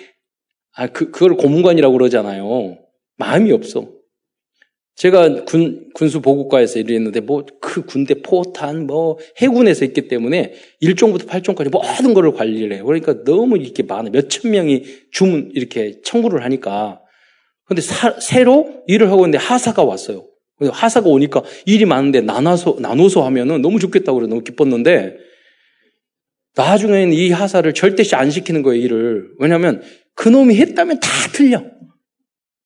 [0.75, 2.79] 아, 그, 그걸 고문관이라고 그러잖아요.
[3.17, 3.89] 마음이 없어.
[4.97, 11.27] 제가 군, 군수 보국과에서 일을 했는데, 뭐, 그 군대 포탄, 뭐, 해군에서 있기 때문에 1종부터
[11.27, 12.85] 8종까지 모든 거를 관리를 해요.
[12.85, 14.11] 그러니까 너무 이렇게 많아.
[14.11, 17.01] 몇천 명이 주문, 이렇게 청구를 하니까
[17.71, 20.27] 근데 사, 새로 일을 하고 있는데 하사가 왔어요.
[20.61, 24.29] 하사가 오니까 일이 많은데 나눠서, 나눠서 하면은 너무 좋겠다고 그래.
[24.29, 25.17] 너무 기뻤는데,
[26.57, 29.35] 나중에는 이 하사를 절대시 안 시키는 거예요, 일을.
[29.39, 29.83] 왜냐면
[30.15, 31.65] 그 놈이 했다면 다 틀려.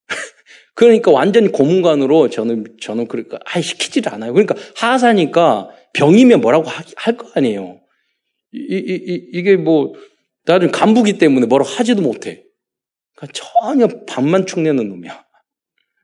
[0.75, 4.33] 그러니까 완전히 고문관으로 저는, 저는 그러니까, 아, 시키지를 않아요.
[4.33, 7.81] 그러니까 하사니까 병이면 뭐라고 할 거 아니에요.
[8.53, 9.95] 이, 이, 이, 이 게 뭐,
[10.47, 12.45] 나는 간부기 때문에 뭐라고 하지도 못해.
[13.17, 15.25] 그러니까 전혀 밥만 축내는 놈이야.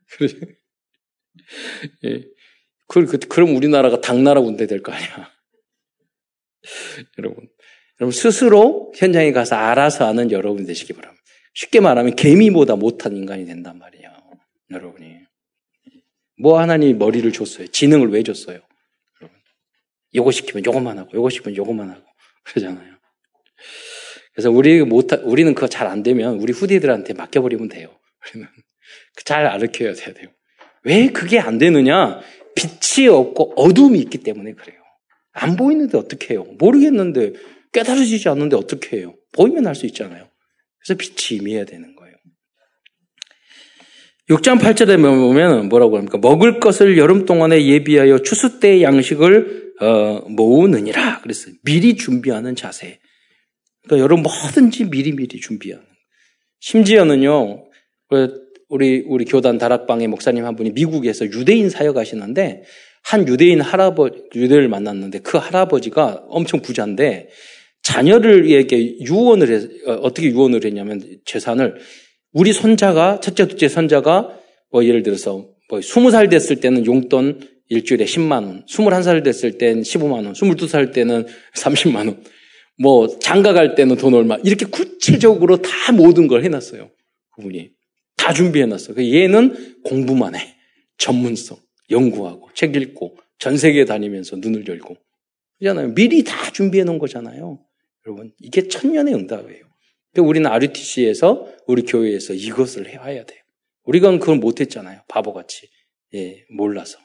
[2.04, 2.24] 예.
[2.88, 5.30] 그, 그, 그럼 우리나라가 당나라 군대 될 거 아니야.
[7.18, 7.48] 여러분.
[8.00, 11.22] 여러분, 스스로 현장에 가서 알아서 하는 여러분 되시기 바랍니다.
[11.54, 14.10] 쉽게 말하면 개미보다 못한 인간이 된단 말이에요.
[14.70, 15.16] 여러분이.
[16.40, 17.66] 뭐 하나님이 머리를 줬어요?
[17.66, 18.60] 지능을 왜 줬어요?
[19.20, 19.38] 여러분.
[20.14, 22.02] 요거 시키면 요것만 하고, 요거 시키면 요것만 하고.
[22.44, 22.94] 그러잖아요.
[24.32, 27.94] 그래서 우리 못, 우리는 그거 잘 안 되면 우리 후대들한테 맡겨버리면 돼요.
[28.32, 28.48] 우리는.
[29.24, 30.28] 잘 알려야 돼요.
[30.84, 32.20] 왜 그게 안 되느냐?
[32.54, 34.80] 빛이 없고 어둠이 있기 때문에 그래요.
[35.32, 36.46] 안 보이는데 어떻게 해요?
[36.58, 37.34] 모르겠는데
[37.72, 39.14] 깨달아지지 않는데 어떻게 해요?
[39.32, 40.28] 보이면 할수 있잖아요.
[40.78, 42.14] 그래서 빛이 임해야 되는 거예요.
[44.30, 46.18] 6장 8절에 보면 뭐라고 합니까?
[46.18, 51.20] 먹을 것을 여름 동안에 예비하여 추수 때 양식을 어, 모으느니라.
[51.22, 51.54] 그랬어요.
[51.64, 53.00] 미리 준비하는 자세.
[53.82, 55.84] 그러니까 여러분 뭐든지 미리 미리 준비하는.
[56.60, 57.64] 심지어는요,
[58.08, 62.62] 그 우리, 우리 교단 다락방의 목사님 한 분이 미국에서 유대인 사역하시는데,
[63.02, 67.30] 한 유대인 할아버지, 유대를 만났는데 그 할아버지가 엄청 부자인데,
[67.82, 71.76] 자녀를에게 유언을 해, 어, 어떻게 유언을 했냐면 재산을
[72.32, 74.38] 우리 손자가, 첫째, 둘째 손자가
[74.70, 80.12] 뭐 예를 들어서 뭐 20살 됐을 때는 용돈 일주일에 10만 원, 21살 됐을 땐 15만
[80.26, 81.26] 원, 22살 때는
[81.56, 82.22] 30만 원,
[82.78, 86.90] 뭐 장가 갈 때는 돈 얼마, 이렇게 구체적으로 다 모든 걸 해 놨어요.
[87.36, 87.70] 그분이.
[88.16, 88.94] 다 준비해 놨어.
[88.94, 90.56] 그 얘는 공부만 해.
[90.98, 91.56] 전문성,
[91.90, 94.96] 연구하고, 책 읽고, 전 세계 다니면서 눈을 열고.
[95.58, 95.94] 그잖아요.
[95.94, 97.60] 미리 다 준비해 놓은 거잖아요.
[98.06, 99.64] 여러분, 이게 천년의 응답이에요.
[100.18, 103.40] 우리는 RUTC에서, 우리 교회에서 이것을 해와야 돼요.
[103.84, 105.02] 우리가 그걸 못했잖아요.
[105.08, 105.68] 바보같이.
[106.14, 106.98] 예, 몰라서.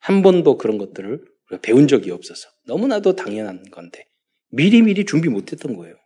[0.00, 1.24] 한 번도 그런 것들을
[1.62, 2.48] 배운 적이 없어서.
[2.66, 4.06] 너무나도 당연한 건데.
[4.50, 5.96] 미리미리 준비 못했던 거예요.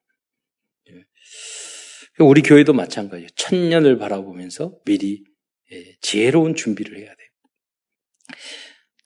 [0.90, 2.24] 예.
[2.24, 3.28] 우리 교회도 마찬가지예요.
[3.36, 5.24] 천년을 바라보면서 미리
[5.72, 7.28] 예, 지혜로운 준비를 해야 돼요.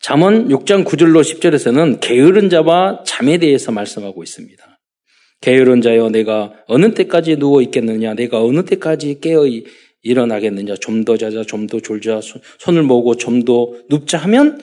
[0.00, 4.69] 잠언 6장 9절로 10절에서는 게으른 자와 잠에 대해서 말씀하고 있습니다.
[5.40, 9.44] 게으른 자여 내가 어느 때까지 누워 있겠느냐 내가 어느 때까지 깨어
[10.02, 12.20] 일어나겠느냐 좀 더 자자 좀 더 졸자
[12.58, 14.60] 손을 모으고 좀 더 눕자 하면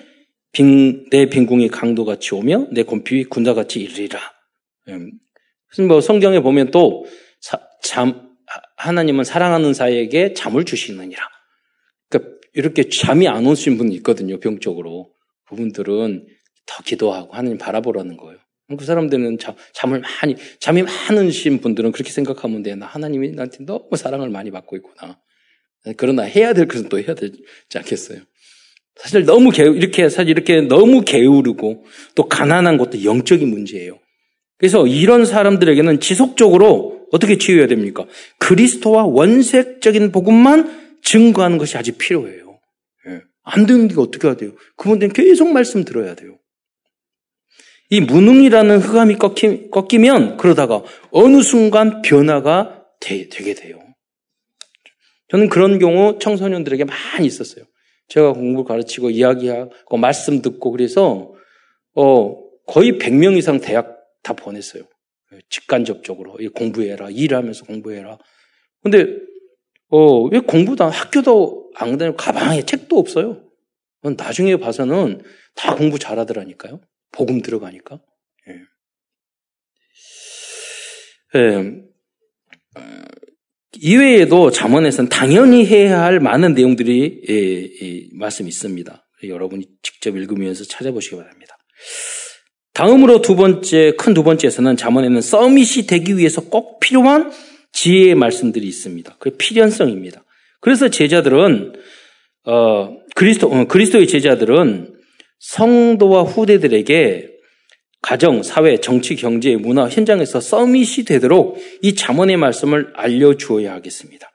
[0.51, 4.19] 빙, 내 빈궁이 강도같이 오며 내 곰피 군다같이 이르리라.
[4.89, 5.11] 음.
[5.87, 7.05] 뭐 성경에 보면 또
[7.41, 8.31] 사, 잠,
[8.77, 11.21] 하나님은 사랑하는 사이에게 잠을 주시느니라.
[12.09, 15.11] 그러니까 이렇게 잠이 안 오신 분이 있거든요, 병적으로.
[15.47, 16.25] 그분들은
[16.65, 18.39] 더 기도하고 하나님 바라보라는 거예요.
[18.75, 22.75] 그 사람들은 잠, 잠을 많이, 잠이 많으신 분들은 그렇게 생각하면 돼.
[22.75, 25.19] 나 하나님이 나한테 너무 사랑을 많이 받고 있구나.
[25.95, 27.37] 그러나 해야 될 것은 또 해야 되지
[27.75, 28.19] 않겠어요?
[28.95, 33.99] 사실 너무 게 이렇게, 사실 이렇게 너무 게으르고 또 가난한 것도 영적인 문제예요.
[34.57, 38.05] 그래서 이런 사람들에게는 지속적으로 어떻게 치유해야 됩니까?
[38.39, 42.59] 그리스도와 원색적인 복음만 증거하는 것이 아직 필요해요.
[43.07, 43.21] 예.
[43.43, 44.51] 안 되는 게 어떻게 해야 돼요?
[44.75, 46.37] 그분들은 계속 말씀 들어야 돼요.
[47.89, 53.79] 이 무능이라는 흑암이 꺾이, 꺾이 면 그러다가 어느 순간 변화가 되, 게 돼요.
[55.29, 57.65] 저는 그런 경우 청소년들에게 많이 있었어요.
[58.07, 61.33] 제가 공부 가르치고 이야기하고 말씀 듣고 그래서
[61.95, 64.83] 어, 거의 100명 이상 대학 다 보냈어요.
[65.49, 68.17] 직간접적으로 공부해라 일하면서 공부해라.
[68.81, 69.07] 근데
[69.89, 73.43] 어, 왜 공부도 학교도 안 다니고 가방에 책도 없어요.
[74.01, 75.21] 나중에 봐서는
[75.55, 76.79] 다 공부 잘하더라니까요.
[77.17, 77.99] 복음 들어가니까.
[78.47, 78.53] 예.
[81.39, 81.73] 예.
[83.79, 89.03] 이외에도 잠언에서는 당연히 해야 할 많은 내용들이 예, 예, 말씀이 있습니다.
[89.23, 91.57] 여러분이 직접 읽으면서 찾아보시기 바랍니다.
[92.73, 97.31] 다음으로 두 번째 큰 두 번째에서는 잠언에는 서밋이 되기 위해서 꼭 필요한
[97.71, 99.17] 지혜의 말씀들이 있습니다.
[99.19, 100.23] 그 필연성입니다.
[100.61, 101.73] 그래서 제자들은
[102.45, 104.96] 어, 그리스도 어, 그리스도의 제자들은
[105.39, 107.29] 성도와 후대들에게
[108.01, 114.29] 가정, 사회, 정치, 경제, 문화 현장에서 서밋이 되도록 이 잠언의 말씀을 알려주어야 하겠습니다.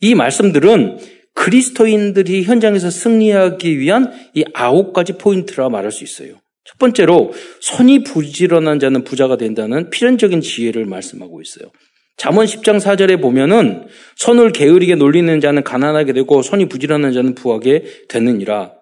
[0.00, 0.98] 이 말씀들은
[1.34, 6.40] 그리스도인들이 현장에서 승리하기 위한 이 아홉 가지 포인트라 말할 수 있어요.
[6.64, 11.70] 첫 번째로 손이 부지런한 자는 부자가 된다는 필연적인 지혜를 말씀하고 있어요.
[12.16, 18.72] 잠언 10장 4절에 보면은 손을 게으르게 놀리는 자는 가난하게 되고 손이 부지런한 자는 부하게 되느니라.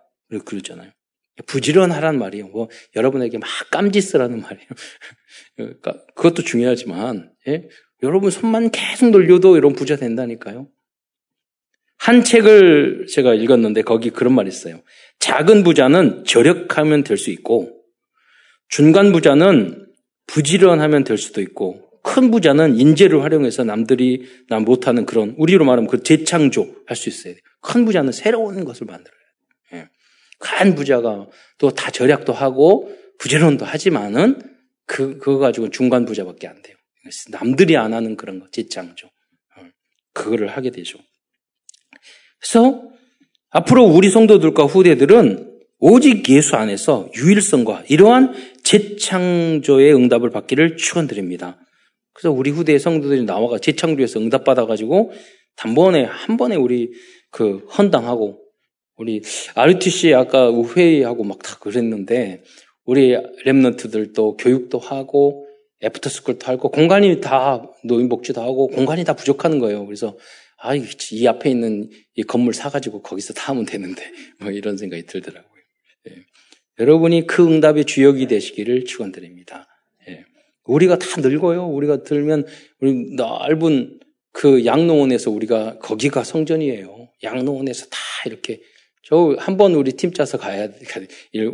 [0.44, 0.90] 그러잖아요.
[1.46, 2.48] 부지런하란 말이에요.
[2.48, 4.68] 뭐 여러분에게 막 깜짓 쓰라는 말이에요.
[5.56, 7.68] 그러니까 그것도 중요하지만 예?
[8.02, 10.68] 여러분 손만 계속 놀려도 이런 부자 된다니까요.
[11.98, 14.82] 한 책을 제가 읽었는데 거기 그런 말이 있어요.
[15.20, 17.80] 작은 부자는 절약하면 될 수 있고
[18.68, 19.86] 중간 부자는
[20.26, 26.02] 부지런하면 될 수도 있고 큰 부자는 인재를 활용해서 남들이 남 못하는 그런 우리로 말하면 그
[26.02, 27.42] 재창조 할 수 있어야 돼요.
[27.60, 29.23] 큰 부자는 새로운 것을 만들어요.
[30.44, 30.64] 예.
[30.64, 31.26] 큰 부자가
[31.58, 34.40] 또 다 절약도 하고 부지런도 하지만은
[34.86, 36.76] 그 그거 가지고 중간 부자밖에 안 돼요.
[37.30, 39.06] 남들이 안 하는 그런 거 재창조.
[39.06, 39.62] 어.
[40.12, 40.98] 그거를 하게 되죠.
[42.40, 42.82] 그래서
[43.50, 48.34] 앞으로 우리 성도들과 후대들은 오직 예수 안에서 유일성과 이러한
[48.64, 51.58] 재창조의 응답을 받기를 축원드립니다.
[52.12, 55.12] 그래서 우리 후대 성도들이 나와가 재창조에서 응답 받아가지고
[55.56, 56.92] 단번에 한 번에 우리
[57.30, 58.43] 그 헌당하고
[58.96, 59.22] 우리
[59.54, 62.42] RTC 아까 회의하고 막 다 그랬는데
[62.84, 65.46] 우리 랩런트들도 교육도 하고
[65.82, 69.84] 애프터스쿨도 하고 공간이 다 노인 복지도 하고 공간이 다 부족하는 거예요.
[69.84, 70.16] 그래서
[70.58, 74.02] 아, 이 앞에 있는 이 건물 사가지고 거기서 다 하면 되는데
[74.40, 75.62] 뭐 이런 생각이 들더라고요.
[76.08, 76.24] 예.
[76.78, 79.68] 여러분이 그 응답의 주역이 되시기를 축원드립니다.
[80.08, 80.24] 예.
[80.64, 81.66] 우리가 다 늙어요.
[81.66, 82.46] 우리가 들면
[82.80, 84.00] 우리 넓은
[84.32, 87.10] 그 양농원에서 우리가 거기가 성전이에요.
[87.22, 88.62] 양농원에서 다 이렇게
[89.04, 90.68] 저 한 번 우리 팀 짜서 가야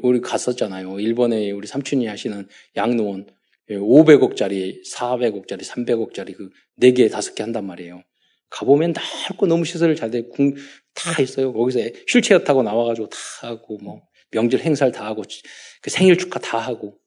[0.03, 1.01] 우리 갔었잖아요.
[1.01, 2.47] 일본에 우리 삼촌이 하시는
[2.77, 3.27] 양농원
[3.71, 8.03] 500억짜리, 400억짜리, 300억짜리 그 4개, 5개 한단 말이에요.
[8.51, 8.95] 가보면
[9.29, 10.23] 넓고 너무 시설을 잘 돼,
[10.95, 11.53] 다 있어요.
[11.53, 15.23] 거기서 휠체어 타고 나와가지고 다 하고, 뭐, 명절 행사를 다 하고,
[15.83, 16.99] 그 생일 축하 다 하고,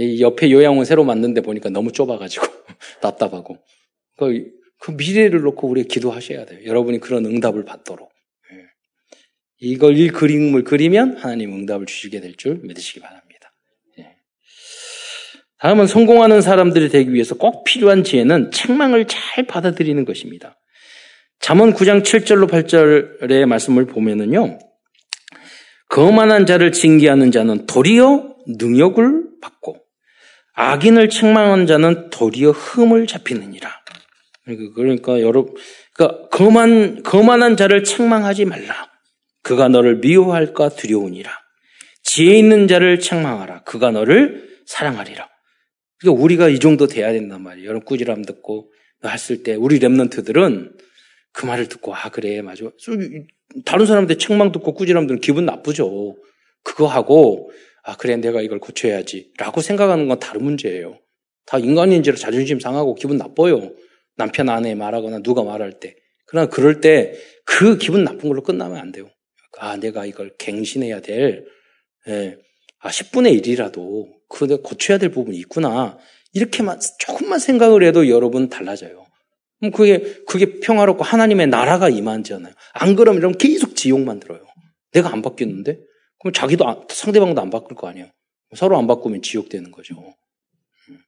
[0.00, 0.20] 예.
[0.20, 2.44] 옆에 요양원 새로 만든데 보니까 너무 좁아가지고,
[3.00, 3.58] 답답하고.
[4.18, 6.66] 그, 그 미래를 놓고 우리 기도하셔야 돼요.
[6.66, 8.11] 여러분이 그런 응답을 받도록.
[9.62, 9.66] 예.
[9.66, 13.28] 이걸 이 그림을 그리면 하나님 응답을 주시게 될 줄 믿으시기 바랍니다.
[15.58, 20.58] 다음은 성공하는 사람들이 되기 위해서 꼭 필요한 지혜는 책망을 잘 받아들이는 것입니다.
[21.38, 24.58] 잠언 9장 7절로 8절의 말씀을 보면은요.
[25.88, 29.76] 거만한 자를 징계하는 자는 도리어 능욕을 받고
[30.54, 33.70] 악인을 책망하는 자는 도리어 흠을 잡히느니라.
[34.74, 35.54] 그러니까 여러분,
[35.94, 38.91] 그러니까 거만 거만한 자를 책망하지 말라.
[39.42, 41.30] 그가 너를 미워할까 두려우니라.
[42.02, 43.64] 지혜 있는 자를 책망하라.
[43.64, 45.28] 그가 너를 사랑하리라.
[45.98, 47.68] 그러니까 우리가 이 정도 돼야 된단 말이에요.
[47.68, 48.72] 여러분 꾸지람 듣고
[49.04, 50.72] 했을 때 우리 랩런트들은
[51.32, 52.64] 그 말을 듣고 아 그래 맞아.
[53.64, 56.16] 다른 사람한테 책망 듣고 꾸지람 들은 기분 나쁘죠.
[56.62, 57.50] 그거 하고
[57.84, 60.98] 아 그래 내가 이걸 고쳐야지라고 생각하는 건 다른 문제예요.
[61.46, 63.72] 다 인간인지라 자존심 상하고 기분 나빠요.
[64.16, 65.96] 남편 아내 말하거나 누가 말할 때.
[66.26, 67.14] 그러나 그럴 때
[67.44, 69.10] 그 기분 나쁜 걸로 끝나면 안 돼요.
[69.58, 71.46] 아 내가 이걸 갱신해야 될
[72.08, 72.36] 예,
[72.80, 75.98] 아 10분의 1이라도 그내 고쳐야 될 부분이 있구나.
[76.32, 79.06] 이렇게만 조금만 생각을 해도 여러분 달라져요.
[79.74, 82.52] 그게 그게 평화롭고 하나님의 나라가 임한잖아요.
[82.72, 84.40] 안 그러면 계속 지옥만 들어요.
[84.92, 85.78] 내가 안 바뀌었는데
[86.18, 88.08] 그럼 자기도 안, 상대방도 안 바꿀 거 아니에요.
[88.56, 89.94] 서로 안 바꾸면 지옥 되는 거죠.
[90.88, 90.98] 음.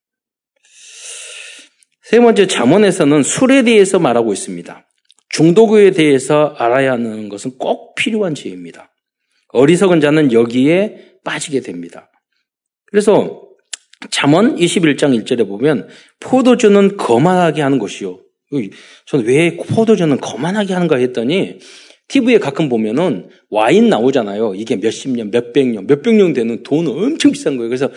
[2.02, 4.86] 세 번째 잠언에서는 술에 대해서 말하고 있습니다.
[5.34, 8.94] 중독에 대해서 알아야 하는 것은 꼭 필요한 지혜입니다.
[9.48, 12.12] 어리석은 자는 여기에 빠지게 됩니다.
[12.86, 13.42] 그래서
[14.10, 15.88] 잠언 21장 1절에 보면
[16.20, 18.20] 포도주는 거만하게 하는 것이요.
[19.06, 21.58] 저는 왜 포도주는 거만하게 하는가 했더니
[22.06, 24.54] TV에 가끔 보면은 와인 나오잖아요.
[24.54, 27.70] 이게 몇십 년, 몇백 년, 몇백 년 되는 돈 엄청 비싼 거예요.
[27.70, 27.90] 그래서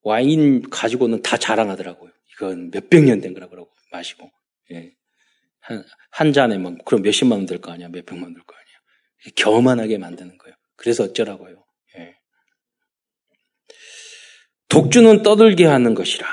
[0.00, 2.10] 와인 가지고는 다 자랑하더라고요.
[2.32, 4.30] 이건 몇백 년 된 거라고 마시고.
[4.72, 4.92] 예.
[5.64, 7.88] 한, 한 잔에만, 그럼 몇십만 원 될 거 아니야.
[7.88, 9.34] 몇 백만 원 될 거 아니야.
[9.36, 10.54] 겨만하게 만드는 거예요.
[10.76, 11.64] 그래서 어쩌라고요.
[14.68, 16.26] 독주는 떠들게 하는 것이라.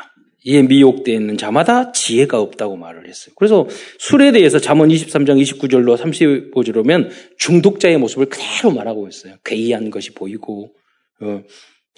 [0.43, 3.35] 이에 미혹되어 있는 자마다 지혜가 없다고 말을 했어요.
[3.37, 3.67] 그래서
[3.99, 9.35] 술에 대해서 잠언 23장 29절로 35절로 오면 중독자의 모습을 그대로 말하고 있어요.
[9.45, 10.73] 괴이한 것이 보이고
[11.21, 11.43] 어,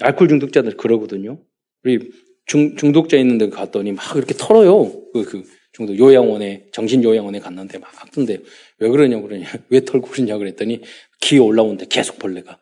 [0.01, 1.41] 알코올 중독자들 그러거든요.
[1.85, 2.11] 우리
[2.45, 4.91] 중, 중독자 있는 데 갔더니 막 이렇게 털어요.
[5.13, 5.43] 그, 그
[5.73, 8.39] 중독 요양원에 정신 요양원에 갔는데 막 던데
[8.79, 10.81] 왜 그러냐 그러냐 왜 털고 그러냐 그랬더니
[11.19, 12.59] 기에 올라오는데 계속 벌레가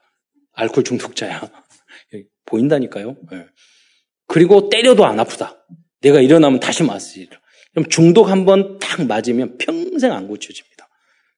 [0.53, 1.41] 알코올 중독자야.
[2.45, 3.15] 보인다니까요.
[3.31, 3.45] 네.
[4.27, 5.65] 그리고 때려도 안 아프다.
[6.01, 7.39] 내가 일어나면 다시 맞으리라.
[7.71, 10.89] 그럼 중독 한번탁 맞으면 평생 안 고쳐집니다.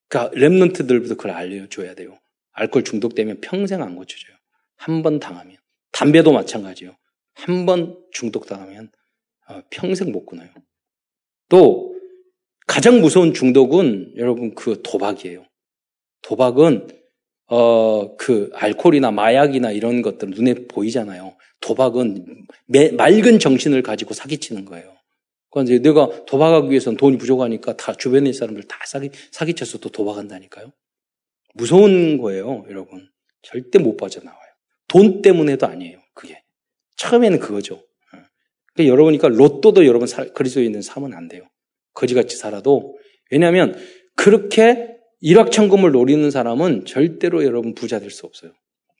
[0.07, 2.17] 그러니까 랩런트들부터 그걸 알려줘야 돼요.
[2.53, 4.36] 알코올 중독되면 평생 안 고쳐져요.
[4.78, 5.57] 한 번 당하면.
[5.91, 6.95] 담배도 마찬가지요.
[7.36, 8.91] 한 번 중독당하면
[9.49, 10.49] 어, 평생 못 끊어요.
[11.54, 11.93] 또
[12.66, 15.45] 가장 무서운 중독은 여러분 그 도박이에요.
[16.24, 16.88] 도박은
[17.45, 21.36] 어, 그 알코올이나 마약이나 이런 것들 눈에 보이잖아요.
[21.60, 24.95] 도박은 매, 맑은 정신을 가지고 사기치는 거예요.
[25.51, 29.89] 그러니까 이제 내가 도박하기 위해서는 돈이 부족하니까 다 주변에 있는 사람들 다 사기, 사기쳐서 또
[29.89, 30.72] 도박한다니까요.
[31.54, 33.08] 무서운 거예요, 여러분.
[33.43, 34.49] 절대 못 빠져나와요.
[34.88, 36.41] 돈 때문에도 아니에요, 그게.
[36.95, 37.84] 처음에는 그거죠.
[38.80, 38.84] 예.
[38.84, 41.43] 그러니까 여러분이니까 로또도 여러분 그리스도에 있는 삶은 안 돼요.
[41.93, 42.97] 거지같이 살아도.
[43.32, 43.76] 왜냐하면
[44.15, 48.51] 그렇게 일확천금을 노리는 사람은 절대로 여러분 부자 될 수 없어요.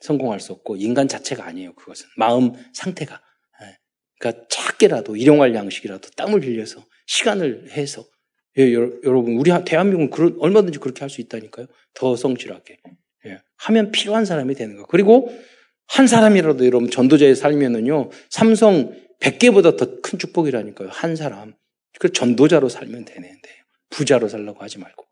[0.02, 1.74] 성공할 수 없고 인간 자체가 아니에요.
[1.76, 3.22] 그것은 마음 상태가.
[3.64, 3.78] 예.
[4.20, 8.06] 그러니까 작게라도 일용할 양식이라도 땀을 흘려서 시간을 해서
[8.60, 11.66] 예, 여러분, 우리 대한민국은 그런, 얼마든지 그렇게 할 수 있다니까요.
[11.96, 12.78] 더 성실하게.
[13.26, 14.86] 예, 하면 필요한 사람이 되는 거.
[14.86, 15.36] 그리고
[15.88, 18.94] 한 사람이라도 여러분 전도자에 살면은요, 삼성
[19.24, 20.90] 100개보다 더 큰 축복이라니까요.
[20.90, 21.56] 한 사람.
[22.00, 23.50] 그 전도자로 살면 되는데
[23.90, 25.06] 부자로 살라고 하지 말고.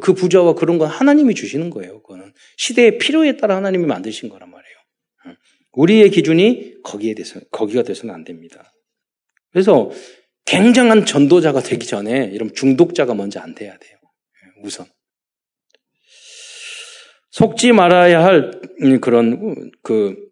[0.00, 2.02] 그 부자와 그런 건 하나님이 주시는 거예요.
[2.02, 4.76] 그거는 시대의 필요에 따라 하나님이 만드신 거란 말이에요.
[5.72, 8.72] 우리의 기준이 거기에 대해서 거기가 돼서는 안 됩니다.
[9.50, 9.90] 그래서
[10.44, 13.98] 굉장한 전도자가 되기 전에 이런 중독자가 먼저 안 돼야 돼요.
[14.62, 14.86] 우선
[17.30, 18.60] 속지 말아야 할
[19.00, 20.29] 그런 그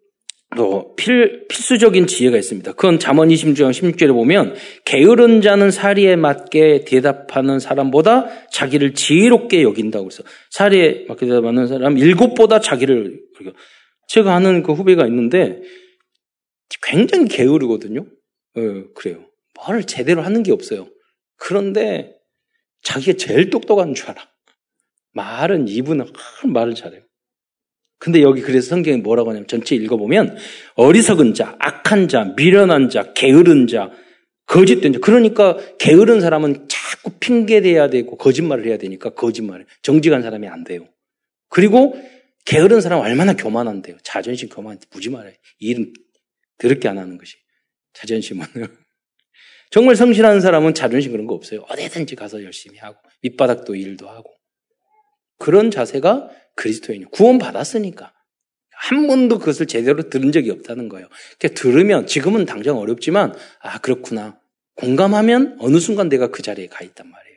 [0.57, 2.73] 또 필, 필수적인 지혜가 있습니다.
[2.73, 10.23] 그건 잠언 26장 16절에 보면 게으른 자는 사리에 맞게 대답하는 사람보다 자기를 지혜롭게 여긴다고 해서
[10.49, 13.21] 사리에 맞게 대답하는 사람 일곱보다 자기를
[14.07, 15.61] 제가 아는 그 후배가 있는데
[16.81, 18.07] 굉장히 게으르거든요.
[18.55, 19.25] 어, 그래요.
[19.55, 20.87] 말을 제대로 하는 게 없어요.
[21.35, 22.15] 그런데
[22.81, 24.27] 자기가 제일 똑똑한 줄 알아.
[25.13, 26.05] 말은 이분은
[26.47, 27.01] 말을 잘해요.
[27.99, 30.37] 근데 여기 그래서 성경에 뭐라고 하냐면 전체 읽어보면
[30.75, 33.91] 어리석은 자, 악한 자, 미련한 자, 게으른 자,
[34.45, 34.99] 거짓된 자.
[34.99, 39.65] 그러니까 게으른 사람은 자꾸 핑계대야 되고 거짓말을 해야 되니까 거짓말을.
[39.81, 40.87] 정직한 사람이 안 돼요.
[41.49, 42.01] 그리고
[42.45, 43.97] 게으른 사람은 얼마나 교만한데요.
[44.01, 45.37] 자존심 교만, 무지 말해.
[45.59, 45.91] 일은
[46.57, 47.35] 더럽게 안 하는 것이.
[47.93, 48.45] 자존심은.
[49.71, 51.65] 정말 성실한 사람은 자존심 그런 거 없어요.
[51.69, 54.31] 어디든지 가서 열심히 하고, 밑바닥도 일도 하고.
[55.37, 56.29] 그런 자세가
[56.59, 58.11] 그리스도인이 구원 받았으니까
[58.71, 61.07] 한 번도 그것을 제대로 들은 적이 없다는 거예요.
[61.37, 64.39] 그러니까 들으면 지금은 당장 어렵지만 아 그렇구나
[64.75, 67.29] 공감하면 어느 순간 내가 그 자리에 가 있단 말이에요.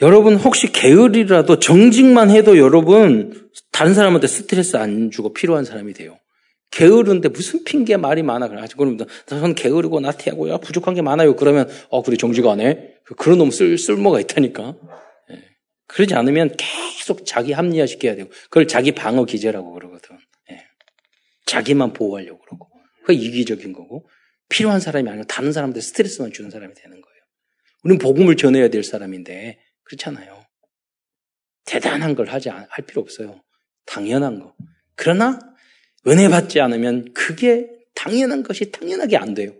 [0.00, 6.18] 여러분 혹시 게으리라도 정직만 해도 여러분 다른 사람한테 스트레스 안 주고 필요한 사람이 돼요.
[6.70, 8.48] 게으른데 무슨 핑계 말이 많아.
[8.48, 8.62] 그래.
[8.76, 10.58] 그러면 저는 게으르고 나태하고요.
[10.58, 11.36] 부족한 게 많아요.
[11.36, 12.94] 그러면 어 그래 정직 안 해.
[13.16, 14.74] 그런 놈 쓸, 쓸모가 있다니까.
[15.88, 20.18] 그러지 않으면 계속 자기 합리화시켜야 되고, 그걸 자기 방어 기제라고 그러거든.
[20.52, 20.64] 예.
[21.46, 22.68] 자기만 보호하려고 그러고.
[23.04, 24.08] 그 이기적인 거고,
[24.48, 27.18] 필요한 사람이 아니고 다른 사람한테 스트레스만 주는 사람이 되는 거예요.
[27.84, 30.44] 우리는 복음을 전해야 될 사람인데, 그렇잖아요.
[31.64, 33.42] 대단한 걸 하지, 할 필요 없어요.
[33.86, 34.54] 당연한 거.
[34.94, 35.38] 그러나,
[36.06, 39.54] 은혜 받지 않으면 그게 당연한 것이 당연하게 안 돼요.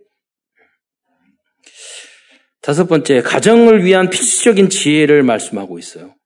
[2.60, 6.17] 다섯 번째, 가정을 위한 필수적인 지혜를 말씀하고 있어요.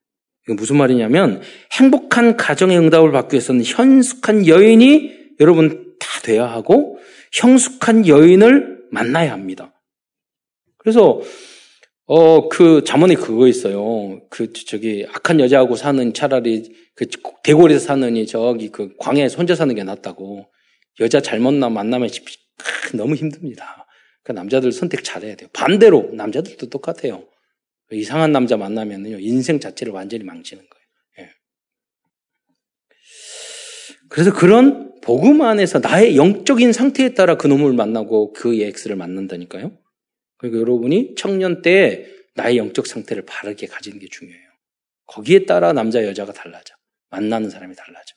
[0.45, 6.99] 이게 무슨 말이냐면 행복한 가정의 응답을 받기 위해서는 현숙한 여인이 여러분 다 돼야 하고
[7.33, 9.73] 형숙한 여인을 만나야 합니다.
[10.79, 11.21] 그래서
[12.07, 14.21] 어 그 자문에 그거 있어요.
[14.29, 17.07] 그 저기 악한 여자하고 사는 차라리 그
[17.43, 20.47] 대궐에서 사느니 저기 그 광야에 혼자 사는 게 낫다고.
[21.01, 22.11] 여자 잘못 나 만나면
[22.95, 23.87] 너무 힘듭니다.
[24.23, 25.49] 그 남자들 선택 잘해야 돼요.
[25.53, 27.25] 반대로 남자들도 똑같아요.
[27.97, 30.85] 이상한 남자 만나면요 인생 자체를 완전히 망치는 거예요.
[31.21, 31.35] 예.
[34.09, 39.77] 그래서 그런 복음 안에서 나의 영적인 상태에 따라 그 놈을 만나고 그의 엑스를 만난다니까요.
[40.39, 44.49] 그리고 여러분이 청년 때 나의 영적 상태를 바르게 가지는 게 중요해요.
[45.07, 46.75] 거기에 따라 남자 여자가 달라져.
[47.11, 48.15] 만나는 사람이 달라져.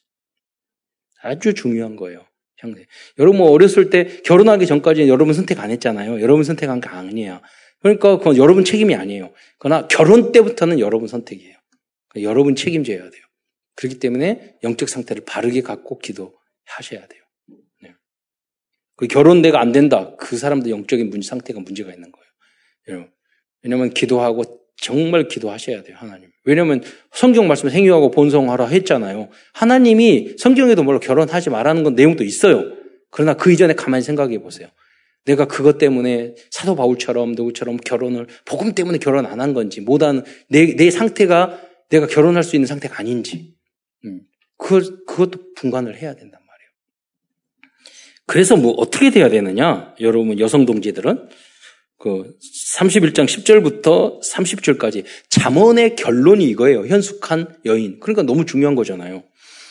[1.21, 2.25] 아주 중요한 거예요.
[2.57, 2.85] 형제.
[3.19, 6.21] 여러분 뭐 어렸을 때 결혼하기 전까지 여러분 선택 안 했잖아요.
[6.21, 7.41] 여러분 선택한 게 아니에요.
[7.85, 9.31] 그러니까 그건 여러분 책임이 아니에요.
[9.59, 11.55] 그러나 결혼 때부터는 여러분 선택이에요.
[12.23, 13.21] 여러분 책임져야 돼요.
[13.75, 17.21] 그렇기 때문에 영적 상태를 바르게 갖고 기도하셔야 돼요.
[17.83, 17.93] 네.
[18.95, 20.15] 그 결혼 내가 안 된다.
[20.17, 23.07] 그 사람도 영적인 문제 상태가 문제가 있는 거예요.
[23.61, 26.31] 왜냐면 기도하고 정말 기도하셔야 돼요, 하나님.
[26.43, 26.81] 왜냐면
[27.11, 29.29] 성경 말씀 행위하고 본성하라 했잖아요.
[29.53, 32.63] 하나님이 성경에도 물론 결혼하지 말라는 건 내용도 있어요.
[33.11, 34.69] 그러나 그 이전에 가만히 생각해 보세요.
[35.25, 40.75] 내가 그것 때문에 사도 바울처럼 누구처럼 결혼을 복음 때문에 결혼 안 한 건지 못한 내,
[40.75, 41.59] 내 상태가
[41.89, 43.53] 내가 결혼할 수 있는 상태가 아닌지
[44.05, 44.21] 음,
[44.57, 46.69] 그 그것도 분간을 해야 된단 말이에요.
[48.27, 49.93] 그래서 뭐 어떻게 돼야 되느냐?
[49.99, 51.29] 여러분 여성 동지들은
[51.97, 52.37] 그
[52.77, 56.85] 31장 10절부터 30절까지 잠언의 결론이 이거예요.
[56.85, 57.99] 현숙한 여인.
[57.99, 59.23] 그러니까 너무 중요한 거잖아요.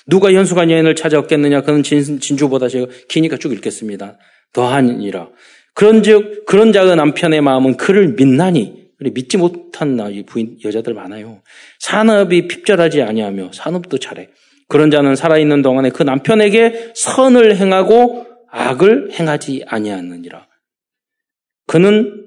[0.06, 1.62] 누가 현숙한 여인을 찾아왔겠느냐?
[1.62, 4.18] 그는 진, 진주보다 제가 기니까 쭉 읽겠습니다.
[4.54, 5.28] 더하니라.
[5.74, 11.42] 그런즉 그런 자의 남편의 마음은 그를 믿나니 믿지 못한 나 부인 여자들 많아요.
[11.80, 14.30] 산업이 핍절하지 아니하며 산업도 잘해.
[14.68, 20.46] 그런 자는 살아있는 동안에 그 남편에게 선을 행하고 악을 행하지 아니하느니라.
[21.66, 22.24] 그는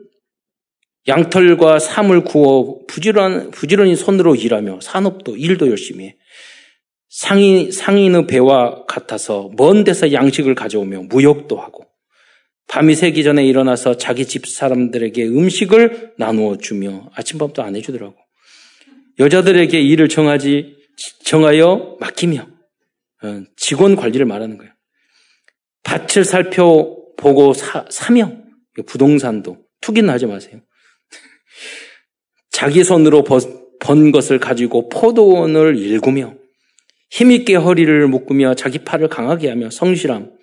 [1.08, 6.18] 양털과 삼을 구워 부지런, 부지런히 손으로 일하며 산업도 일도 열심히 해.
[7.10, 11.87] 상인, 상인의 배와 같아서 먼 데서 양식을 가져오며 무역도 하고
[12.68, 18.16] 밤이 새기 전에 일어나서 자기 집 사람들에게 음식을 나누어 주며 아침밥도 안 해주더라고.
[19.20, 20.76] 여자들에게 일을 정하지
[21.24, 22.48] 정하여 맡기며
[23.24, 24.72] 어, 직원 관리를 말하는 거예요.
[25.84, 28.34] 밭을 살펴보고 사, 사며
[28.86, 30.62] 부동산도 투기는 하지 마세요.
[32.52, 36.36] 자기 손으로 번 것을 가지고 포도원을 일구며
[37.10, 40.34] 힘있게 허리를 묶으며 자기 팔을 강하게 하며 성실함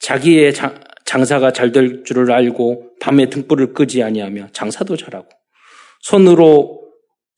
[0.00, 5.28] 자기의 자, 장사가 잘 될 줄을 알고 밤에 등불을 끄지 아니하며 장사도 잘하고
[6.00, 6.82] 손으로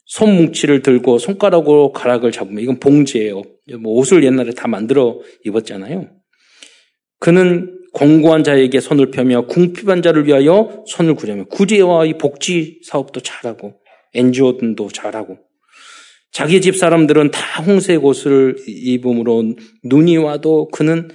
[0.06, 3.42] 손뭉치를 들고 손가락으로 가락을 잡으면 이건 봉지예요.
[3.80, 6.08] 뭐 옷을 옛날에 다 만들어 입었잖아요.
[7.20, 13.74] 그는 공고한 자에게 손을 펴며 궁핍한 자를 위하여 손을 구자며 구제와 이 복지 사업도 잘하고
[14.14, 15.38] NGO도 잘하고
[16.32, 19.54] 자기 집 사람들은 다 홍색 옷을 입음으로
[19.84, 21.08] 눈이 와도 그는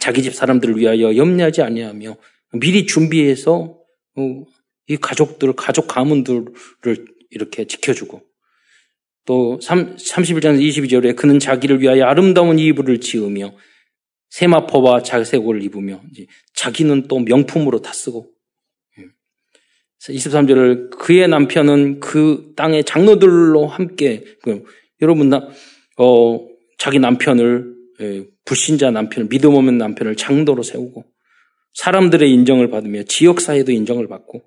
[0.00, 2.16] 자기 집 사람들을 위하여 염려하지 아니하며
[2.54, 3.78] 미리 준비해서
[4.16, 4.44] 어,
[4.86, 6.46] 이 가족들, 가족 가문들을
[7.30, 8.22] 이렇게 지켜주고
[9.26, 13.54] 또 31장 22절에 그는 자기를 위하여 아름다운 이불을 지으며
[14.30, 16.00] 세마포와 자색옷을 입으며
[16.54, 18.30] 자기는 또 명품으로 다 쓰고
[20.00, 20.96] 23절을 예.
[20.96, 24.64] 그의 남편은 그 땅의 장로들로 함께 그,
[25.02, 25.48] 여러분 나
[25.98, 26.46] 어,
[26.78, 27.77] 자기 남편을 예,
[28.44, 31.04] 불신자 남편을 믿음 없는 남편을 장도로 세우고
[31.74, 34.42] 사람들의 인정을 받으며 지역 사회도 인정을 받고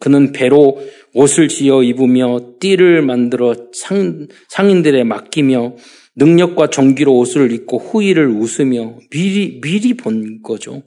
[0.00, 0.82] 그는 배로
[1.14, 5.76] 옷을 지어 입으며 띠를 만들어 상, 상인들에 맡기며
[6.16, 10.82] 능력과 정기로 옷을 입고 후일을 웃으며 미리, 미리 본 거죠.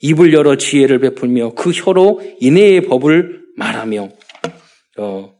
[0.00, 4.10] 입을 열어 지혜를 베풀며 그 혀로 인해의 법을 말하며,
[4.98, 5.34] 어,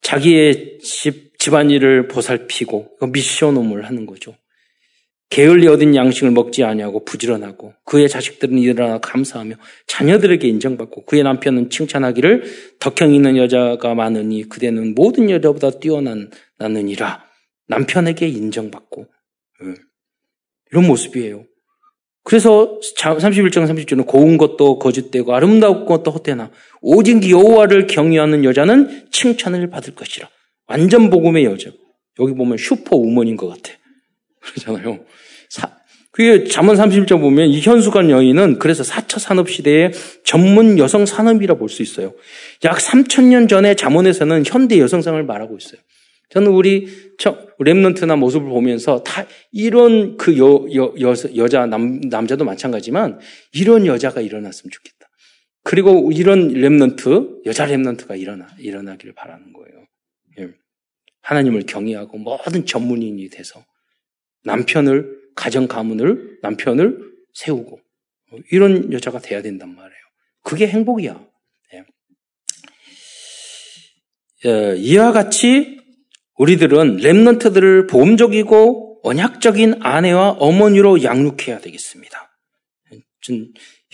[0.00, 4.34] 자기의 집, 집안일을 보살피고 미션홈을 하는 거죠.
[5.30, 9.54] 게을리 얻은 양식을 먹지 아니하고 부지런하고 그의 자식들은 일어나 감사하며
[9.86, 12.44] 자녀들에게 인정받고 그의 남편은 칭찬하기를
[12.80, 17.24] 덕형 있는 여자가 많으니 그대는 모든 여자보다 뛰어난나느니라
[17.68, 19.06] 남편에게 인정받고
[19.62, 19.74] 예.
[20.72, 21.44] 이런 모습이에요.
[22.24, 26.50] 그래서 31장 30절은 고운 것도 거짓되고 아름다운 것도 헛되나
[26.82, 30.28] 오직 여호와를 경외하는 여자는 칭찬을 받을 것이라.
[30.66, 31.70] 완전 복음의 여자.
[32.18, 33.72] 여기 보면 슈퍼 우먼인 것 같아.
[34.40, 35.04] 그러잖아요.
[36.12, 39.92] 그게 잠언 31장 보면 이 현숙한 여인은 그래서 4차 산업 시대의
[40.24, 42.14] 전문 여성 산업이라 볼 수 있어요.
[42.64, 45.80] 약 3천 년 전에 잠언에서는 현대 여성상을 말하고 있어요.
[46.30, 46.86] 저는 우리
[47.58, 53.18] remnant나 모습을 보면서 다 이런 그 여, 여, 여, 여자, 남, 남자도 마찬가지지만
[53.52, 55.08] 이런 여자가 일어났으면 좋겠다.
[55.62, 59.86] 그리고 이런 remnant, 여자 remnant가 일어나, 일어나기를 바라는 거예요.
[60.38, 60.54] 예.
[61.22, 63.64] 하나님을 경외하고 모든 전문인이 돼서
[64.44, 66.98] 남편을 가정 가문을 남편을
[67.32, 67.80] 세우고
[68.52, 70.00] 이런 여자가 돼야 된단 말이에요.
[70.42, 71.18] 그게 행복이야.
[74.44, 74.74] 예.
[74.76, 75.80] 이와 같이
[76.36, 82.38] 우리들은 렘넌트들을 보험적이고 언약적인 아내와 어머니로 양육해야 되겠습니다.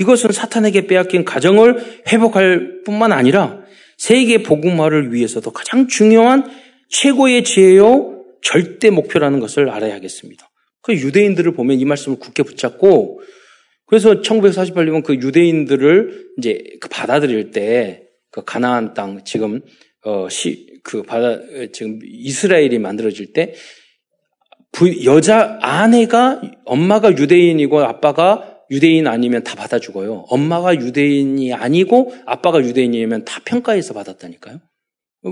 [0.01, 3.61] 이것은 사탄에게 빼앗긴 가정을 회복할 뿐만 아니라
[3.99, 6.51] 세계 복음화를 위해서도 가장 중요한
[6.89, 10.46] 최고의 지혜요 절대 목표라는 것을 알아야겠습니다.
[10.87, 13.21] 그 유대인들을 보면 이 말씀을 굳게 붙잡고
[13.85, 18.07] 그래서 1948년 그 유대인들을 이제 그 받아들일 때
[18.37, 19.63] 그 가나안 땅 지금
[20.05, 21.39] 어 시그 바다
[21.73, 23.55] 지금 이스라엘이 만들어질 때
[24.73, 30.27] 부, 여자 아내가 엄마가 유대인이고 아빠가 유대인 아니면 다 받아 죽어요.
[30.29, 34.61] 엄마가 유대인이 아니고 아빠가 유대인이면 다 평가해서 받았다니까요.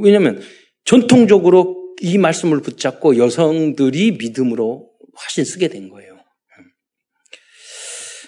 [0.03, 0.41] 왜냐하면
[0.85, 4.89] 전통적으로 이 말씀을 붙잡고 여성들이 믿음으로
[5.23, 6.15] 훨씬 쓰게 된 거예요.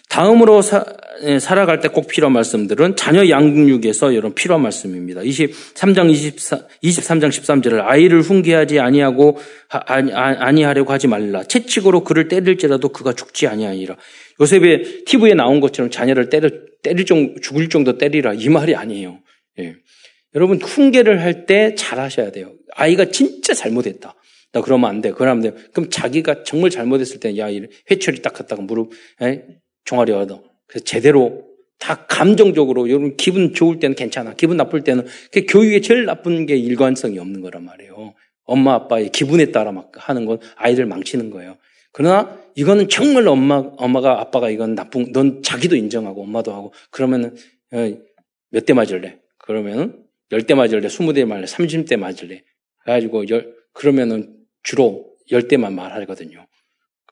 [0.08, 0.84] 다음으로 사,
[1.24, 5.20] 예, 살아갈 때 꼭 필요한 말씀들은 자녀 양육에서 이런 필요한 말씀입니다.
[5.20, 11.42] 23장 24, 23장 13절을 아이를 훈계하지 아니하고 아니, 아니하려고 하지 말라.
[11.44, 13.96] 채찍으로 그를 때릴지라도 그가 죽지 아니하니라.
[14.40, 16.48] 요셉의 TV에 나온 것처럼 자녀를 때려
[16.82, 19.20] 때릴 정도 죽을 정도 때리라 이 말이 아니에요.
[19.58, 19.74] 예.
[20.34, 22.52] 여러분 훈계를 할 때 잘하셔야 돼요.
[22.74, 24.14] 아이가 진짜 잘못했다.
[24.56, 25.10] 나 그러면 안 돼.
[25.10, 25.62] 그러면 안 돼.
[25.74, 27.48] 그럼 자기가 정말 잘못했을 때, 야,
[27.90, 29.44] 회초리 딱 갖다가 무릎, 에?
[29.84, 30.42] 종아리 얻어.
[30.66, 31.44] 그래서 제대로
[31.78, 34.32] 다 감정적으로, 여러분 기분 좋을 때는 괜찮아.
[34.32, 38.14] 기분 나쁠 때는, 그 교육에 제일 나쁜 게 일관성이 없는 거란 말이에요.
[38.44, 41.58] 엄마, 아빠의 기분에 따라 막 하는 건 아이들 망치는 거예요.
[41.92, 47.34] 그러나 이거는 정말 엄마, 엄마가, 아빠가 이건 나쁜, 넌 자기도 인정하고 엄마도 하고, 그러면은,
[48.50, 49.18] 몇 대 맞을래?
[49.36, 50.02] 그러면은,
[50.32, 50.88] 열대 맞을래?
[50.88, 51.46] 스무 대 맞을래?
[51.46, 52.42] 삼십 대 맞을래?
[52.84, 54.35] 그래가지고, 열, 그러면은
[54.66, 56.44] 주로 열 대만 말하거든요.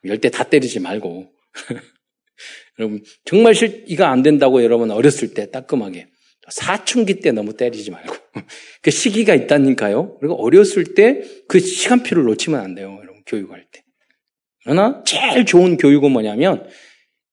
[0.05, 1.33] 열대 다 때리지 말고.
[2.81, 6.09] 여러분, 정말 실, 이거 안 된다고 여러분 어렸을 때 따끔하게.
[6.51, 8.17] 사춘기 때 너무 때리지 말고.
[8.83, 10.19] 그 시기가 있다니까요.
[10.19, 12.99] 그리고 어렸을 때 그 시간표를 놓치면 안 돼요.
[13.01, 13.85] 여러분, 교육할 때.
[14.65, 16.69] 그러나 제일 좋은 교육은 뭐냐면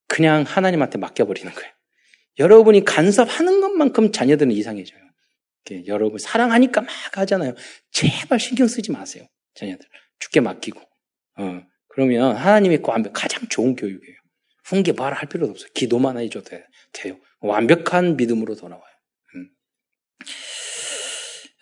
[0.08, 1.72] 그냥 하나님한테 맡겨버리는 거예요.
[2.38, 5.02] 여러분이 간섭하는 것만큼 자녀들은 이상해져요.
[5.88, 7.56] 여러분 사랑하니까 막 하잖아요.
[7.92, 9.26] 제발 신경 쓰지 마세요.
[9.56, 9.86] 자녀들.
[10.22, 10.80] 죽게 맡기고.
[11.38, 14.16] 어, 그러면 하나님이 완벽 가장 좋은 교육이에요.
[14.64, 15.70] 훈계 말할 할 필요도 없어요.
[15.74, 16.58] 기도만 해줘도
[16.94, 17.18] 돼요.
[17.42, 18.84] 완벽한 믿음으로 돌아와요.
[19.36, 19.50] 음.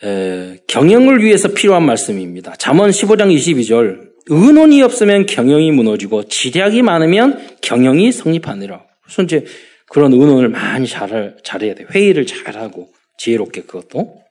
[0.03, 2.55] 에, 경영을 위해서 필요한 말씀입니다.
[2.57, 4.10] 잠언 15장 22절.
[4.32, 8.86] 은혼이 없으면 경영이 무너지고 지략이 많으면 경영이 성립하느라.
[9.03, 9.45] 그래서 이제
[9.88, 11.88] 그런 은혼을 많이 잘, 잘해야 돼요.
[11.91, 14.22] 회의를 잘하고 지혜롭게 그것도.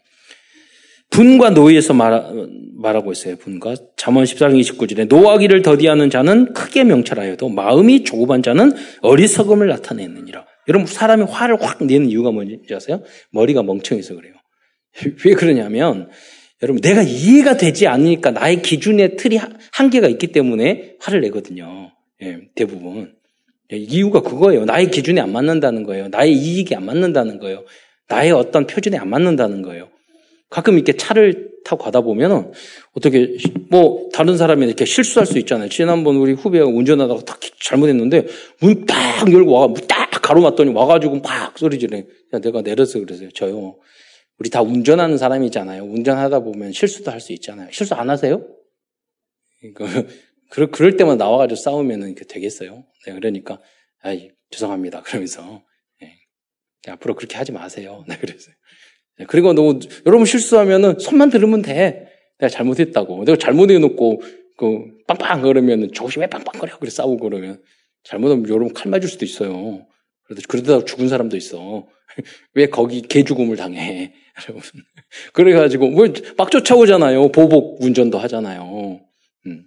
[1.11, 2.23] 분과 노예에서 말,
[2.77, 3.37] 말하고 있어요.
[3.37, 3.75] 분과.
[3.97, 10.47] 잠언 14장 29절에 노하기를 더디하는 자는 크게 명철하여도 마음이 조급한 자는 어리석음을 나타내느니라.
[10.69, 13.03] 여러분 사람이 화를 확 내는 이유가 뭔지 아세요?
[13.31, 14.35] 머리가 멍청해서 그래요.
[15.25, 16.09] 왜 그러냐면
[16.63, 19.39] 여러분 내가 이해가 되지 않으니까 나의 기준의 틀이
[19.73, 21.93] 한계가 있기 때문에 화를 내거든요.
[22.23, 23.15] 예, 대부분.
[23.71, 24.65] 이유가 그거예요.
[24.65, 26.09] 나의 기준에 안 맞는다는 거예요.
[26.09, 27.65] 나의 이익이 안 맞는다는 거예요.
[28.09, 29.89] 나의 어떤 표준에 안 맞는다는 거예요.
[30.51, 32.53] 가끔 이렇게 차를 타고 가다 보면
[32.93, 33.37] 어떻게
[33.71, 35.69] 뭐 다른 사람이 이렇게 실수할 수 있잖아요.
[35.69, 38.27] 지난번 우리 후배가 운전하다가 딱 잘못했는데
[38.61, 42.07] 문 딱 열고 와, 딱 가로막더니 와가지고 막 소리 지르네.
[42.43, 43.31] 내가 내려서 그러세요.
[43.33, 43.79] 저요.
[44.39, 45.83] 우리 다 운전하는 사람이잖아요.
[45.83, 47.69] 운전하다 보면 실수도 할 수 있잖아요.
[47.73, 48.47] 실수 안 하세요?
[49.61, 49.85] 그러니까
[50.51, 52.85] 그럴, 그럴 때만 나와가지고 싸우면은 되겠어요.
[53.07, 53.61] 네, 그러니까,
[54.01, 55.03] 아이, 죄송합니다.
[55.03, 55.63] 그러면서,
[56.01, 56.15] 네.
[56.89, 58.05] 앞으로 그렇게 하지 마세요.
[58.09, 58.51] 네, 그래서.
[59.19, 62.09] 네, 그리고 너, 여러분 실수하면은 손만 들으면 돼.
[62.39, 63.25] 내가 잘못했다고.
[63.25, 64.23] 내가 잘못해놓고,
[64.57, 66.79] 그, 빵빵 그러면은 조심해 빵빵거려.
[66.79, 67.61] 그래 싸우고 그러면.
[68.05, 69.87] 잘못하면 여러분 칼 맞을 수도 있어요.
[70.25, 71.87] 그래도 그러다 죽은 사람도 있어.
[72.55, 74.15] 왜 거기 개 죽음을 당해?
[74.49, 74.63] 여러분.
[75.33, 77.33] 그래가지고, 뭐막 쫓아오잖아요.
[77.33, 79.01] 보복 운전도 하잖아요.
[79.47, 79.65] 음.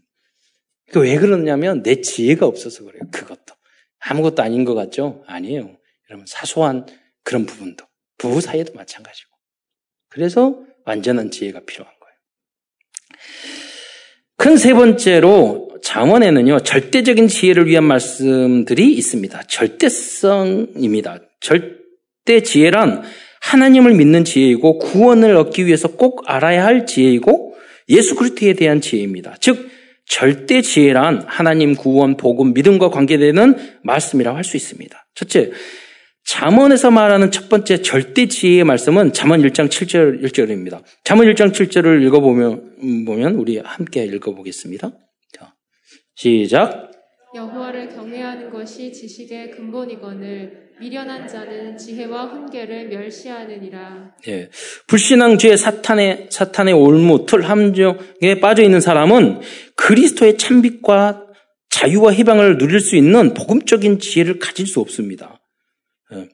[0.95, 3.04] 왜 그러냐면 내 지혜가 없어서 그래요.
[3.12, 3.56] 그것도.
[3.99, 5.24] 아무것도 아닌 것 같죠?
[5.28, 5.78] 아니에요.
[6.10, 6.86] 여러분, 사소한
[7.24, 7.86] 그런 부분도.
[8.18, 9.31] 부부 사이에도 마찬가지고.
[10.12, 12.16] 그래서 완전한 지혜가 필요한 거예요.
[14.38, 19.43] 큰 세 번째로 잠언에는요, 절대적인 지혜를 위한 말씀들이 있습니다.
[19.47, 21.20] 절대성입니다.
[21.39, 23.03] 절대 지혜란
[23.41, 27.55] 하나님을 믿는 지혜이고 구원을 얻기 위해서 꼭 알아야 할 지혜이고
[27.89, 29.38] 예수 그리스도에 대한 지혜입니다.
[29.39, 29.70] 즉
[30.05, 35.07] 절대 지혜란 하나님 구원, 복음, 믿음과 관계되는 말씀이라고 할 수 있습니다.
[35.16, 35.51] 첫째,
[36.32, 40.82] 잠언에서 말하는 첫 번째 절대 지혜의 말씀은 잠언 1장 7절 1절입니다.
[41.04, 44.94] 잠언 1장 7절을 읽어 보면 보면 우리 함께 읽어 보겠습니다.
[45.38, 45.54] 자,
[46.16, 46.90] 시작.
[47.36, 54.16] 여호와를 경외하는 것이 지식의 근본이거늘 미련한 자는 지혜와 훈계를 멸시하느니라.
[54.30, 54.50] 예.
[54.88, 59.42] 불신앙주의 사탄의 사탄의 올무 틀 함정에 빠져 있는 사람은
[59.76, 61.26] 그리스도의 참빛과
[61.70, 65.41] 자유와 희망을 누릴 수 있는 복음적인 지혜를 가질 수 없습니다.
[66.14, 66.30] 예.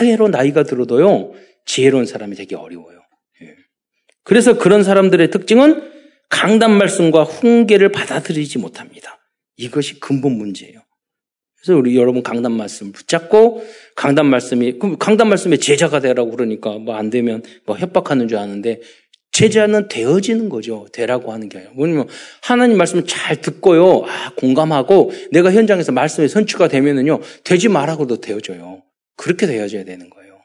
[0.00, 1.32] 의외로 나이가 들어도요
[1.66, 3.00] 지혜로운 사람이 되기 어려워요.
[3.42, 3.54] 예.
[4.24, 5.90] 그래서 그런 사람들의 특징은
[6.30, 9.18] 강단 말씀과 훈계를 받아들이지 못합니다.
[9.56, 10.80] 이것이 근본 문제예요.
[11.60, 13.64] 그래서 우리 여러분 강단 말씀 붙잡고
[13.96, 18.80] 강단 말씀이 그럼 강단 말씀에 제자가 되라고 그러니까 뭐 안 되면 뭐 협박하는 줄 아는데
[19.32, 20.86] 제자는 되어지는 거죠.
[20.92, 22.08] 되라고 하는 게 아니라 뭐냐면
[22.42, 24.04] 하나님 말씀을 잘 듣고요.
[24.06, 27.20] 아, 공감하고 내가 현장에서 말씀에 선취가 되면은요.
[27.44, 28.82] 되지 말라고도 되어져요.
[29.18, 30.40] 그렇게 되어져야 되는 거예요.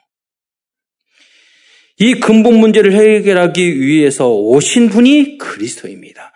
[2.00, 6.34] 이 근본 문제를 해결하기 위해서 오신 분이 그리스도입니다.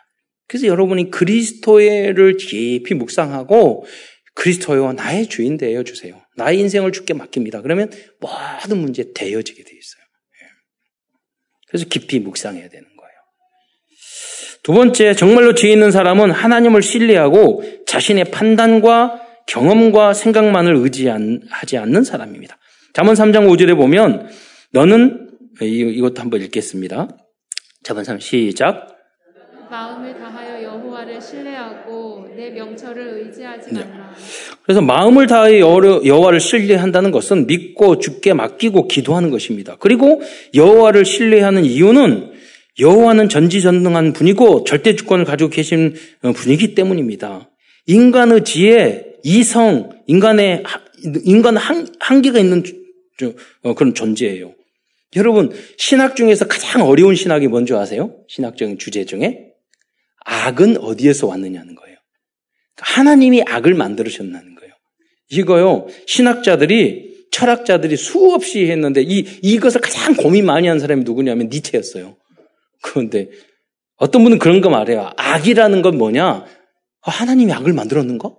[0.48, 3.86] 그래서 여러분이 그리스도를 깊이 묵상하고
[4.34, 6.22] 그리스도요 나의 주인 되어 주세요.
[6.36, 7.62] 나의 인생을 주께 맡깁니다.
[7.64, 10.04] 그러면 모든 문제 되어지게 돼 있어요.
[10.44, 10.48] 예.
[11.68, 13.18] 그래서 깊이 묵상해야 되는 거예요.
[14.62, 22.58] 두 번째, 정말로 지혜 있는 사람은 하나님을 신뢰하고 자신의 판단과 경험과 생각만을 의지하지 않는 사람입니다.
[22.94, 24.30] 잠언 3장 5절에 보면
[24.72, 25.30] 너는
[25.62, 27.08] 이것도 한번 읽겠습니다.
[27.84, 28.94] 잠언 3 시작.
[29.70, 33.84] 마음을 다하여 여호와를 신뢰하고 내 명철을 의지하지 네.
[33.84, 34.14] 말라.
[34.64, 39.76] 그래서 마음을 다하여 여호와를 신뢰한다는 것은 믿고 죽게 맡기고 기도하는 것입니다.
[39.80, 40.22] 그리고
[40.56, 42.32] 여호와를 신뢰하는 이유는
[42.80, 47.50] 여호와는 전지전능한 분이고 절대 주권을 가지고 계신 분이기 때문입니다.
[47.88, 50.64] 인간의 지혜, 이성, 인간의
[51.24, 52.64] 인간 한, 한계가 있는
[53.64, 54.54] 어, 그런 존재예요.
[55.16, 58.16] 여러분 신학 중에서 가장 어려운 신학이 뭔지 아세요?
[58.28, 59.48] 신학적인 주제 중에
[60.26, 61.98] 악은 어디에서 왔느냐는 거예요.
[62.80, 64.74] 하나님이 악을 만들으셨다는 거예요.
[65.30, 72.18] 이거요, 신학자들이, 철학자들이 수없이 했는데, 이, 이것을 가장 고민 많이 한 사람이 누구냐면 니체였어요.
[72.82, 73.30] 그런데,
[73.96, 75.12] 어떤 분은 그런 거 말해요.
[75.18, 76.46] 악이라는 건 뭐냐?
[77.02, 78.32] 하나님이 악을 만들었는가?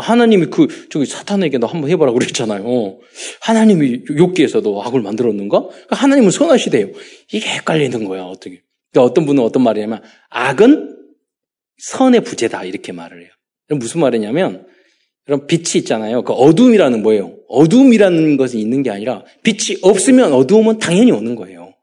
[0.00, 2.98] 하나님이 그, 저기 사탄에게 너 한번 해봐라 그랬잖아요.
[3.40, 5.60] 하나님이 욕기에서도 악을 만들었는가?
[5.60, 6.88] 그러니까 하나님은 선하시대요.
[7.32, 8.62] 이게 헷갈리는 거야, 어떻게.
[8.92, 10.96] 그러니까 어떤 분은 어떤 말이냐면, 악은
[11.78, 13.30] 선의 부재다, 이렇게 말을 해요.
[13.70, 14.66] 무슨 말이냐면,
[15.24, 16.22] 그럼 빛이 있잖아요.
[16.22, 17.36] 그 어둠이라는 뭐예요?
[17.48, 21.74] 어둠이라는 것이 있는 게 아니라, 빛이 없으면 어두움은 당연히 오는 거예요.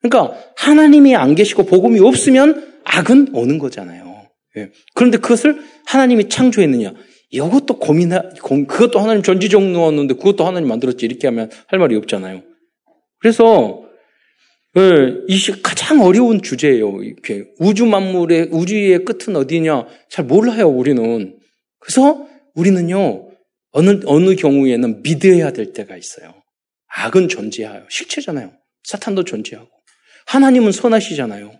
[0.00, 4.12] 그러니까, 하나님이 안 계시고 복음이 없으면 악은 오는 거잖아요.
[4.56, 4.70] 예.
[4.94, 6.94] 그런데 그것을 하나님이 창조했느냐?
[7.32, 11.06] 이것도 고민하, 그것도 하나님 전지적 놓았는데 그것도 하나님 만들었지.
[11.06, 12.42] 이렇게 하면 할 말이 없잖아요.
[13.18, 13.82] 그래서,
[14.76, 14.82] 예,
[15.28, 17.02] 이 가장 어려운 주제예요.
[17.02, 19.86] 이렇게 우주 만물의, 우주의 끝은 어디냐?
[20.10, 21.38] 잘 몰라요, 우리는.
[21.78, 23.30] 그래서 우리는요,
[23.70, 26.34] 어느, 어느 경우에는 믿어야 될 때가 있어요.
[26.94, 27.86] 악은 존재해요.
[27.88, 28.52] 실체잖아요.
[28.84, 29.70] 사탄도 존재하고.
[30.26, 31.50] 하나님은 선하시잖아요.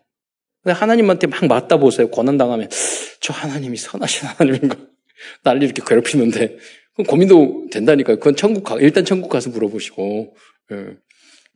[0.62, 2.10] 근데 하나님한테 막 맞다 보세요.
[2.10, 2.68] 고난당하면,
[3.20, 4.76] 저 하나님이 선하신 하나님인가?
[5.44, 6.56] 나를 이렇게 괴롭히는데
[6.94, 8.16] 그럼 고민도 된다니까요.
[8.18, 10.36] 그건 천국 가 일단 천국 가서 물어보시고.
[10.72, 10.96] 예.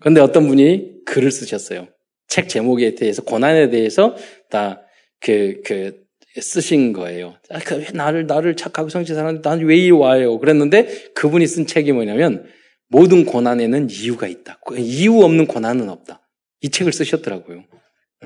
[0.00, 1.88] 그런데 어떤 분이 글을 쓰셨어요.
[2.28, 4.16] 책 제목에 대해서 고난에 대해서
[4.50, 6.06] 다그 그
[6.38, 7.34] 쓰신 거예요.
[7.50, 10.38] 아, 그 나를 나를 착하고 성실하는데 나는 왜 이리 와요?
[10.38, 12.46] 그랬는데 그분이 쓴 책이 뭐냐면
[12.88, 14.60] 모든 고난에는 이유가 있다.
[14.66, 16.20] 그 이유 없는 고난은 없다.
[16.60, 17.64] 이 책을 쓰셨더라고요.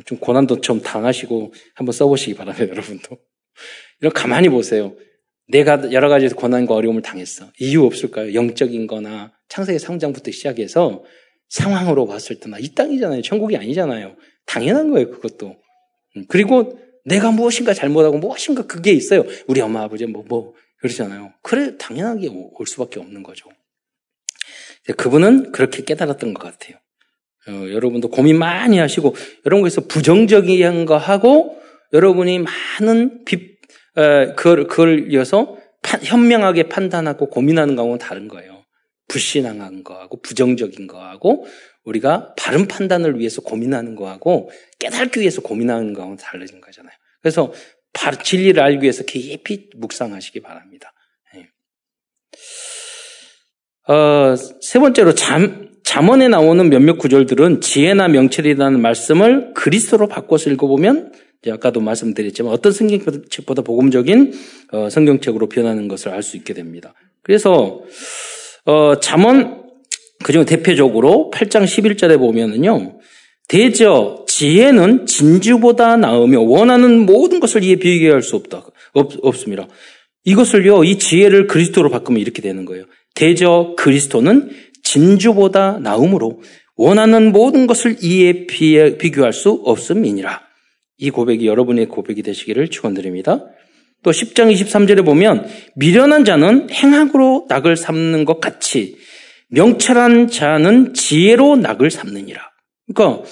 [0.07, 3.19] 좀 고난도 좀 당하시고 한번 써보시기 바랍니다, 여러분도.
[4.01, 4.95] 이런 가만히 보세요.
[5.51, 7.51] 내가 여러 가지 고난과 어려움을 당했어.
[7.59, 8.35] 이유 없을까요?
[8.35, 11.05] 영적인 거나 창세기 상장부터 시작해서
[11.49, 13.23] 상황으로 봤을 때나 이 땅이잖아요.
[13.23, 14.17] 천국이 아니잖아요.
[14.47, 15.57] 당연한 거예요, 그것도.
[16.17, 19.25] 음, 그리고 내가 무엇인가 잘못하고 무엇인가 그게 있어요.
[19.47, 21.33] 우리 엄마, 아버지 뭐, 뭐, 그러잖아요.
[21.43, 23.49] 그래, 당연하게 올 수밖에 없는 거죠.
[24.97, 26.79] 그분은 그렇게 깨달았던 것 같아요.
[27.49, 29.15] 어, 여러분도 고민 많이 하시고,
[29.47, 31.61] 여러분 그래서 부정적인 거 하고,
[31.93, 32.45] 여러분이
[32.81, 33.60] 많은 비,
[33.95, 35.57] 그걸, 그걸 이어서
[36.03, 38.65] 현명하게 판단하고 고민하는 거하고는 다른 거예요.
[39.09, 41.47] 불신앙한 거하고 부정적인 거하고
[41.85, 46.93] 우리가 바른 판단을 위해서 고민하는 거하고 깨닫기 위해서 고민하는 거하고는 다른 거잖아요.
[47.21, 47.53] 그래서
[48.23, 50.93] 진리를 알기 위해서 깊이 묵상하시기 바랍니다.
[51.35, 51.49] 네.
[53.93, 61.13] 어, 세 번째로 잠, 잠언에 나오는 몇몇 구절들은 지혜나 명철이라는 말씀을 그리스도로 바꿔서 읽어보면
[61.49, 64.33] 아까도 말씀드렸지만 어떤 성경책보다 복음적인
[64.73, 66.95] 어, 성경책으로 변하는 것을 알 수 있게 됩니다.
[67.23, 67.83] 그래서
[68.67, 69.63] 어, 잠언
[70.23, 72.99] 그중 대표적으로 8장 11절에 보면은요.
[73.49, 78.65] 대저 지혜는 진주보다 나으며 원하는 모든 것을 이에 비교할 수 없다.
[78.93, 79.67] 없, 없습니다.
[80.25, 82.85] 이것을요, 이 지혜를 그리스도로 바꾸면 이렇게 되는 거예요.
[83.15, 84.51] 대저 그리스도는
[84.83, 86.43] 진주보다 나음으로
[86.77, 90.50] 원하는 모든 것을 이에 비교할 수 없음이니라.
[91.01, 93.47] 이 고백이 여러분의 고백이 되시기를 축원드립니다.
[94.03, 98.97] 또 10장 23절에 보면 미련한 자는 행악으로 낙을 삼는 것 같이
[99.49, 102.41] 명철한 자는 지혜로 낙을 삼느니라.
[102.87, 103.25] 그러니까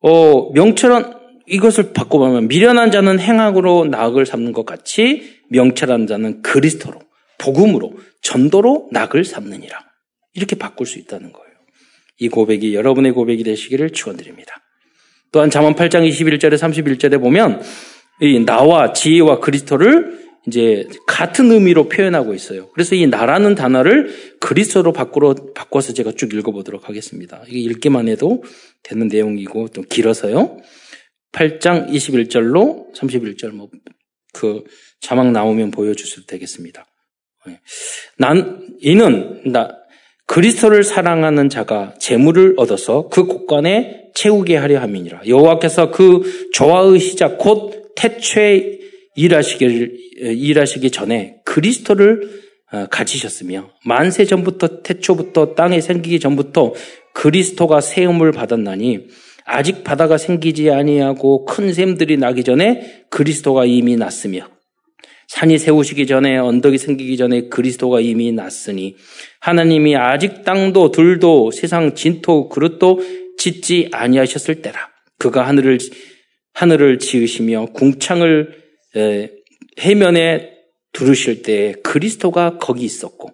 [0.00, 6.98] 어, 명철한 이것을 바꿔보면 미련한 자는 행악으로 낙을 삼는 것 같이 명철한 자는 그리스도로
[7.38, 9.78] 복음으로 전도로 낙을 삼느니라.
[10.34, 11.48] 이렇게 바꿀 수 있다는 거예요.
[12.18, 14.60] 이 고백이 여러분의 고백이 되시기를 축원드립니다.
[15.32, 17.62] 또한 잠언 8장 21절에 31절에 보면
[18.20, 22.70] 이 나와 지혜와 그리스도를 이제 같은 의미로 표현하고 있어요.
[22.70, 27.42] 그래서 이 나라는 단어를 그리스도로 바꾸러, 바꿔서 제가 쭉 읽어보도록 하겠습니다.
[27.48, 28.42] 이게 읽기만 해도
[28.82, 30.58] 되는 내용이고 또 길어서요.
[31.32, 33.68] 8장 21절로 31절 뭐
[34.32, 34.62] 그
[35.00, 36.86] 자막 나오면 보여주셔도 되겠습니다.
[37.46, 37.60] 네.
[38.18, 39.68] 난 이는 나
[40.28, 45.22] 그리스도를 사랑하는 자가 재물을 얻어서 그 곳간에 채우게 하려 함이니라.
[45.26, 48.78] 여호와께서 그 조화의 시작 곧 태초에
[49.16, 52.38] 일하시기 일하시기 전에 그리스도를
[52.70, 56.74] 어, 가지셨으며 만세 전부터 태초부터 땅에 생기기 전부터
[57.14, 59.06] 그리스도가 세움을 받았나니
[59.46, 64.46] 아직 바다가 생기지 아니하고 큰 샘들이 나기 전에 그리스도가 이미 났으며
[65.28, 68.96] 산이 세우시기 전에 언덕이 생기기 전에 그리스도가 이미 났으니
[69.40, 73.00] 하나님이 아직 땅도 들도 세상 진토 그릇도
[73.36, 74.90] 짓지 아니하셨을 때라.
[75.18, 75.78] 그가 하늘을
[76.54, 78.52] 하늘을 지으시며 궁창을
[78.96, 79.30] 에,
[79.78, 80.50] 해면에
[80.92, 83.30] 두르실 때 그리스도가 거기 있었고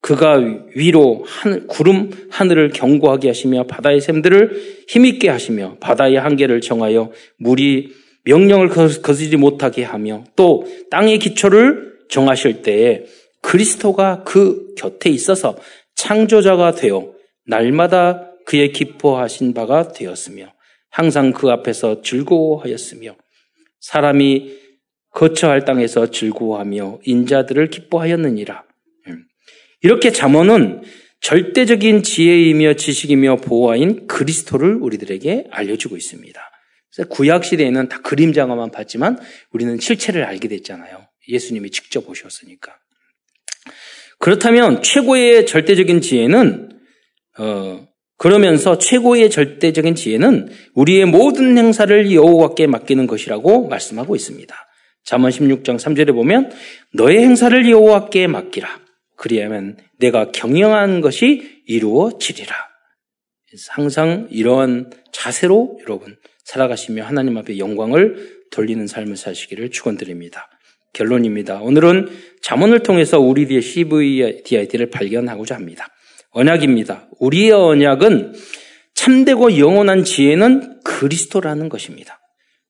[0.00, 0.40] 그가
[0.74, 7.92] 위로 하늘, 구름 하늘을 견고하게 하시며 바다의 샘들을 힘있게 하시며 바다의 한계를 정하여 물이
[8.24, 13.04] 명령을 거스지 못하게 하며 또 땅의 기초를 정하실 때에
[13.40, 15.56] 그리스도가 그 곁에 있어서
[15.94, 17.12] 창조자가 되어
[17.46, 20.52] 날마다 그의 기뻐하신 바가 되었으며
[20.90, 23.14] 항상 그 앞에서 즐거워하였으며
[23.80, 24.58] 사람이
[25.10, 28.64] 거처할 땅에서 즐거워하며 인자들을 기뻐하였느니라.
[29.08, 29.24] 음.
[29.82, 30.82] 이렇게 잠언은
[31.20, 36.47] 절대적인 지혜이며 지식이며 보화인 그리스도를 우리들에게 알려주고 있습니다.
[37.10, 39.18] 구약 시대에는 다 그림자가만 봤지만
[39.50, 41.06] 우리는 실체를 알게 됐잖아요.
[41.28, 42.76] 예수님이 직접 오셨으니까.
[44.18, 46.70] 그렇다면 최고의 절대적인 지혜는
[47.38, 47.86] 어,
[48.16, 54.54] 그러면서 최고의 절대적인 지혜는 우리의 모든 행사를 여호와께 맡기는 것이라고 말씀하고 있습니다.
[55.04, 56.50] 잠언 16장 3절에 보면
[56.92, 58.68] 너의 행사를 여호와께 맡기라.
[59.16, 62.54] 그리하면 내가 경영한 것이 이루어지리라.
[63.70, 66.16] 항상 이러한 자세로 여러분
[66.48, 70.48] 살아가시며 하나님 앞에 영광을 돌리는 삶을 사시기를 축원드립니다.
[70.94, 71.60] 결론입니다.
[71.60, 72.08] 오늘은
[72.40, 75.88] 잠언을 통해서 우리의 CVDID를 발견하고자 합니다.
[76.30, 77.10] 언약입니다.
[77.20, 78.32] 우리의 언약은
[78.94, 82.18] 참되고 영원한 지혜는 그리스도라는 것입니다.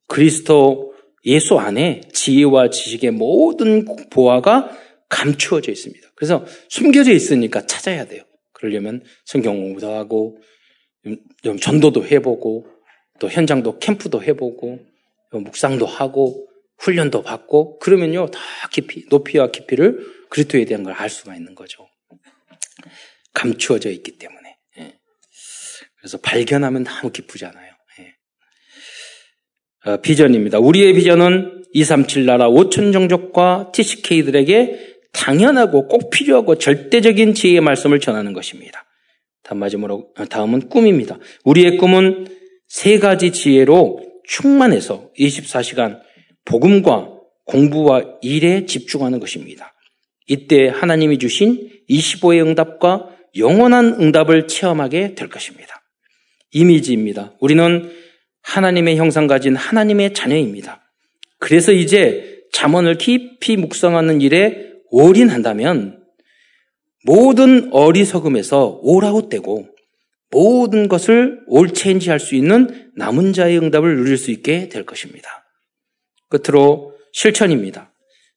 [0.09, 0.93] 그리스도
[1.25, 4.77] 예수 안에 지혜와 지식의 모든 보화가
[5.09, 6.09] 감추어져 있습니다.
[6.17, 8.25] 그래서 숨겨져 있으니까 찾아야 돼요.
[8.53, 10.39] 그러려면 성경 공부도 하고,
[11.43, 12.78] 좀 전도도 해보고,
[13.19, 14.79] 또 현장도 캠프도 해보고,
[15.33, 16.49] 묵상도 하고,
[16.79, 18.41] 훈련도 받고, 그러면요, 다
[18.71, 21.89] 깊이, 높이와 깊이를 그리스도에 대한 걸 알 수가 있는 거죠.
[23.35, 24.57] 감추어져 있기 때문에.
[24.79, 24.99] 예.
[25.99, 27.73] 그래서 발견하면 너무 기쁘잖아요.
[28.01, 29.91] 예.
[29.91, 30.59] 어, 비전입니다.
[30.59, 38.85] 우리의 비전은 237 나라 5천 종족과 TCK들에게 당연하고 꼭 필요하고 절대적인 지혜의 말씀을 전하는 것입니다.
[39.51, 41.19] 마지막으로 어, 다음은 꿈입니다.
[41.45, 42.38] 우리의 꿈은
[42.69, 46.01] 세 가지 지혜로 충만해서 24시간
[46.45, 49.75] 복음과 공부와 일에 집중하는 것입니다.
[50.27, 55.83] 이때 하나님이 주신 25의 응답과 영원한 응답을 체험하게 될 것입니다.
[56.53, 57.35] 이미지입니다.
[57.41, 57.91] 우리는
[58.43, 60.83] 하나님의 형상 가진 하나님의 자녀입니다.
[61.39, 66.03] 그래서 이제 잠언을 깊이 묵상하는 일에 올인한다면
[67.05, 69.69] 모든 어리석음에서 올아웃되고
[70.31, 75.29] 모든 것을 올체인지할 수 있는 남은 자의 응답을 누릴 수 있게 될 것입니다.
[76.29, 77.93] 끝으로 실천입니다.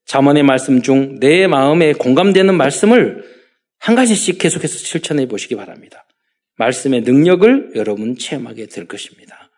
[0.05, 3.23] 잠언의 말씀 중 내 마음에 공감되는 말씀을
[3.79, 6.05] 한 가지씩 계속해서 실천해 보시기 바랍니다.
[6.57, 9.49] 말씀의 능력을 여러분 체험하게 될 것입니다.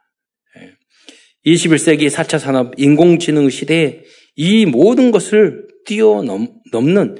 [1.46, 2.08] 21세기 예.
[2.08, 4.04] 4차 산업 인공지능 시대에
[4.36, 7.18] 이 모든 것을 뛰어넘는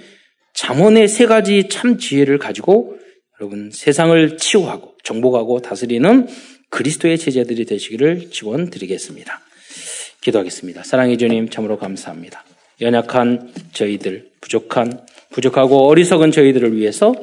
[0.54, 2.98] 잠언의 세 가지 참 지혜를 가지고
[3.40, 6.28] 여러분 세상을 치유하고 정복하고 다스리는
[6.70, 9.42] 그리스도의 제자들이 되시기를 지원드리겠습니다.
[10.22, 10.84] 기도하겠습니다.
[10.84, 12.44] 사랑의 주님 참으로 감사합니다.
[12.82, 17.14] 연약한 저희들, 부족한 부족하고 어리석은 저희들을 위해서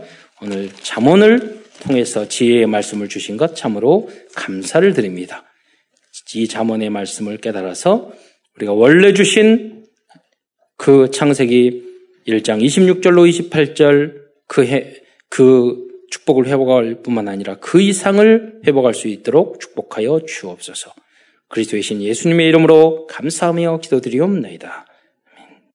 [0.42, 5.44] 오늘 잠언을 통해서 지혜의 말씀을 주신 것 참으로 감사를 드립니다.
[6.34, 8.12] 이 잠언의 말씀을 깨달아서
[8.56, 9.84] 우리가 원래 주신
[10.76, 11.82] 그 창세기
[12.28, 14.94] 1장 26절로 28절 그, 해,
[15.28, 20.92] 그 축복을 회복할 뿐만 아니라 그 이상을 회복할 수 있도록 축복하여 주옵소서.
[21.48, 24.86] 그리스도의 신 예수님의 이름으로 감사하며 기도드리옵나이다.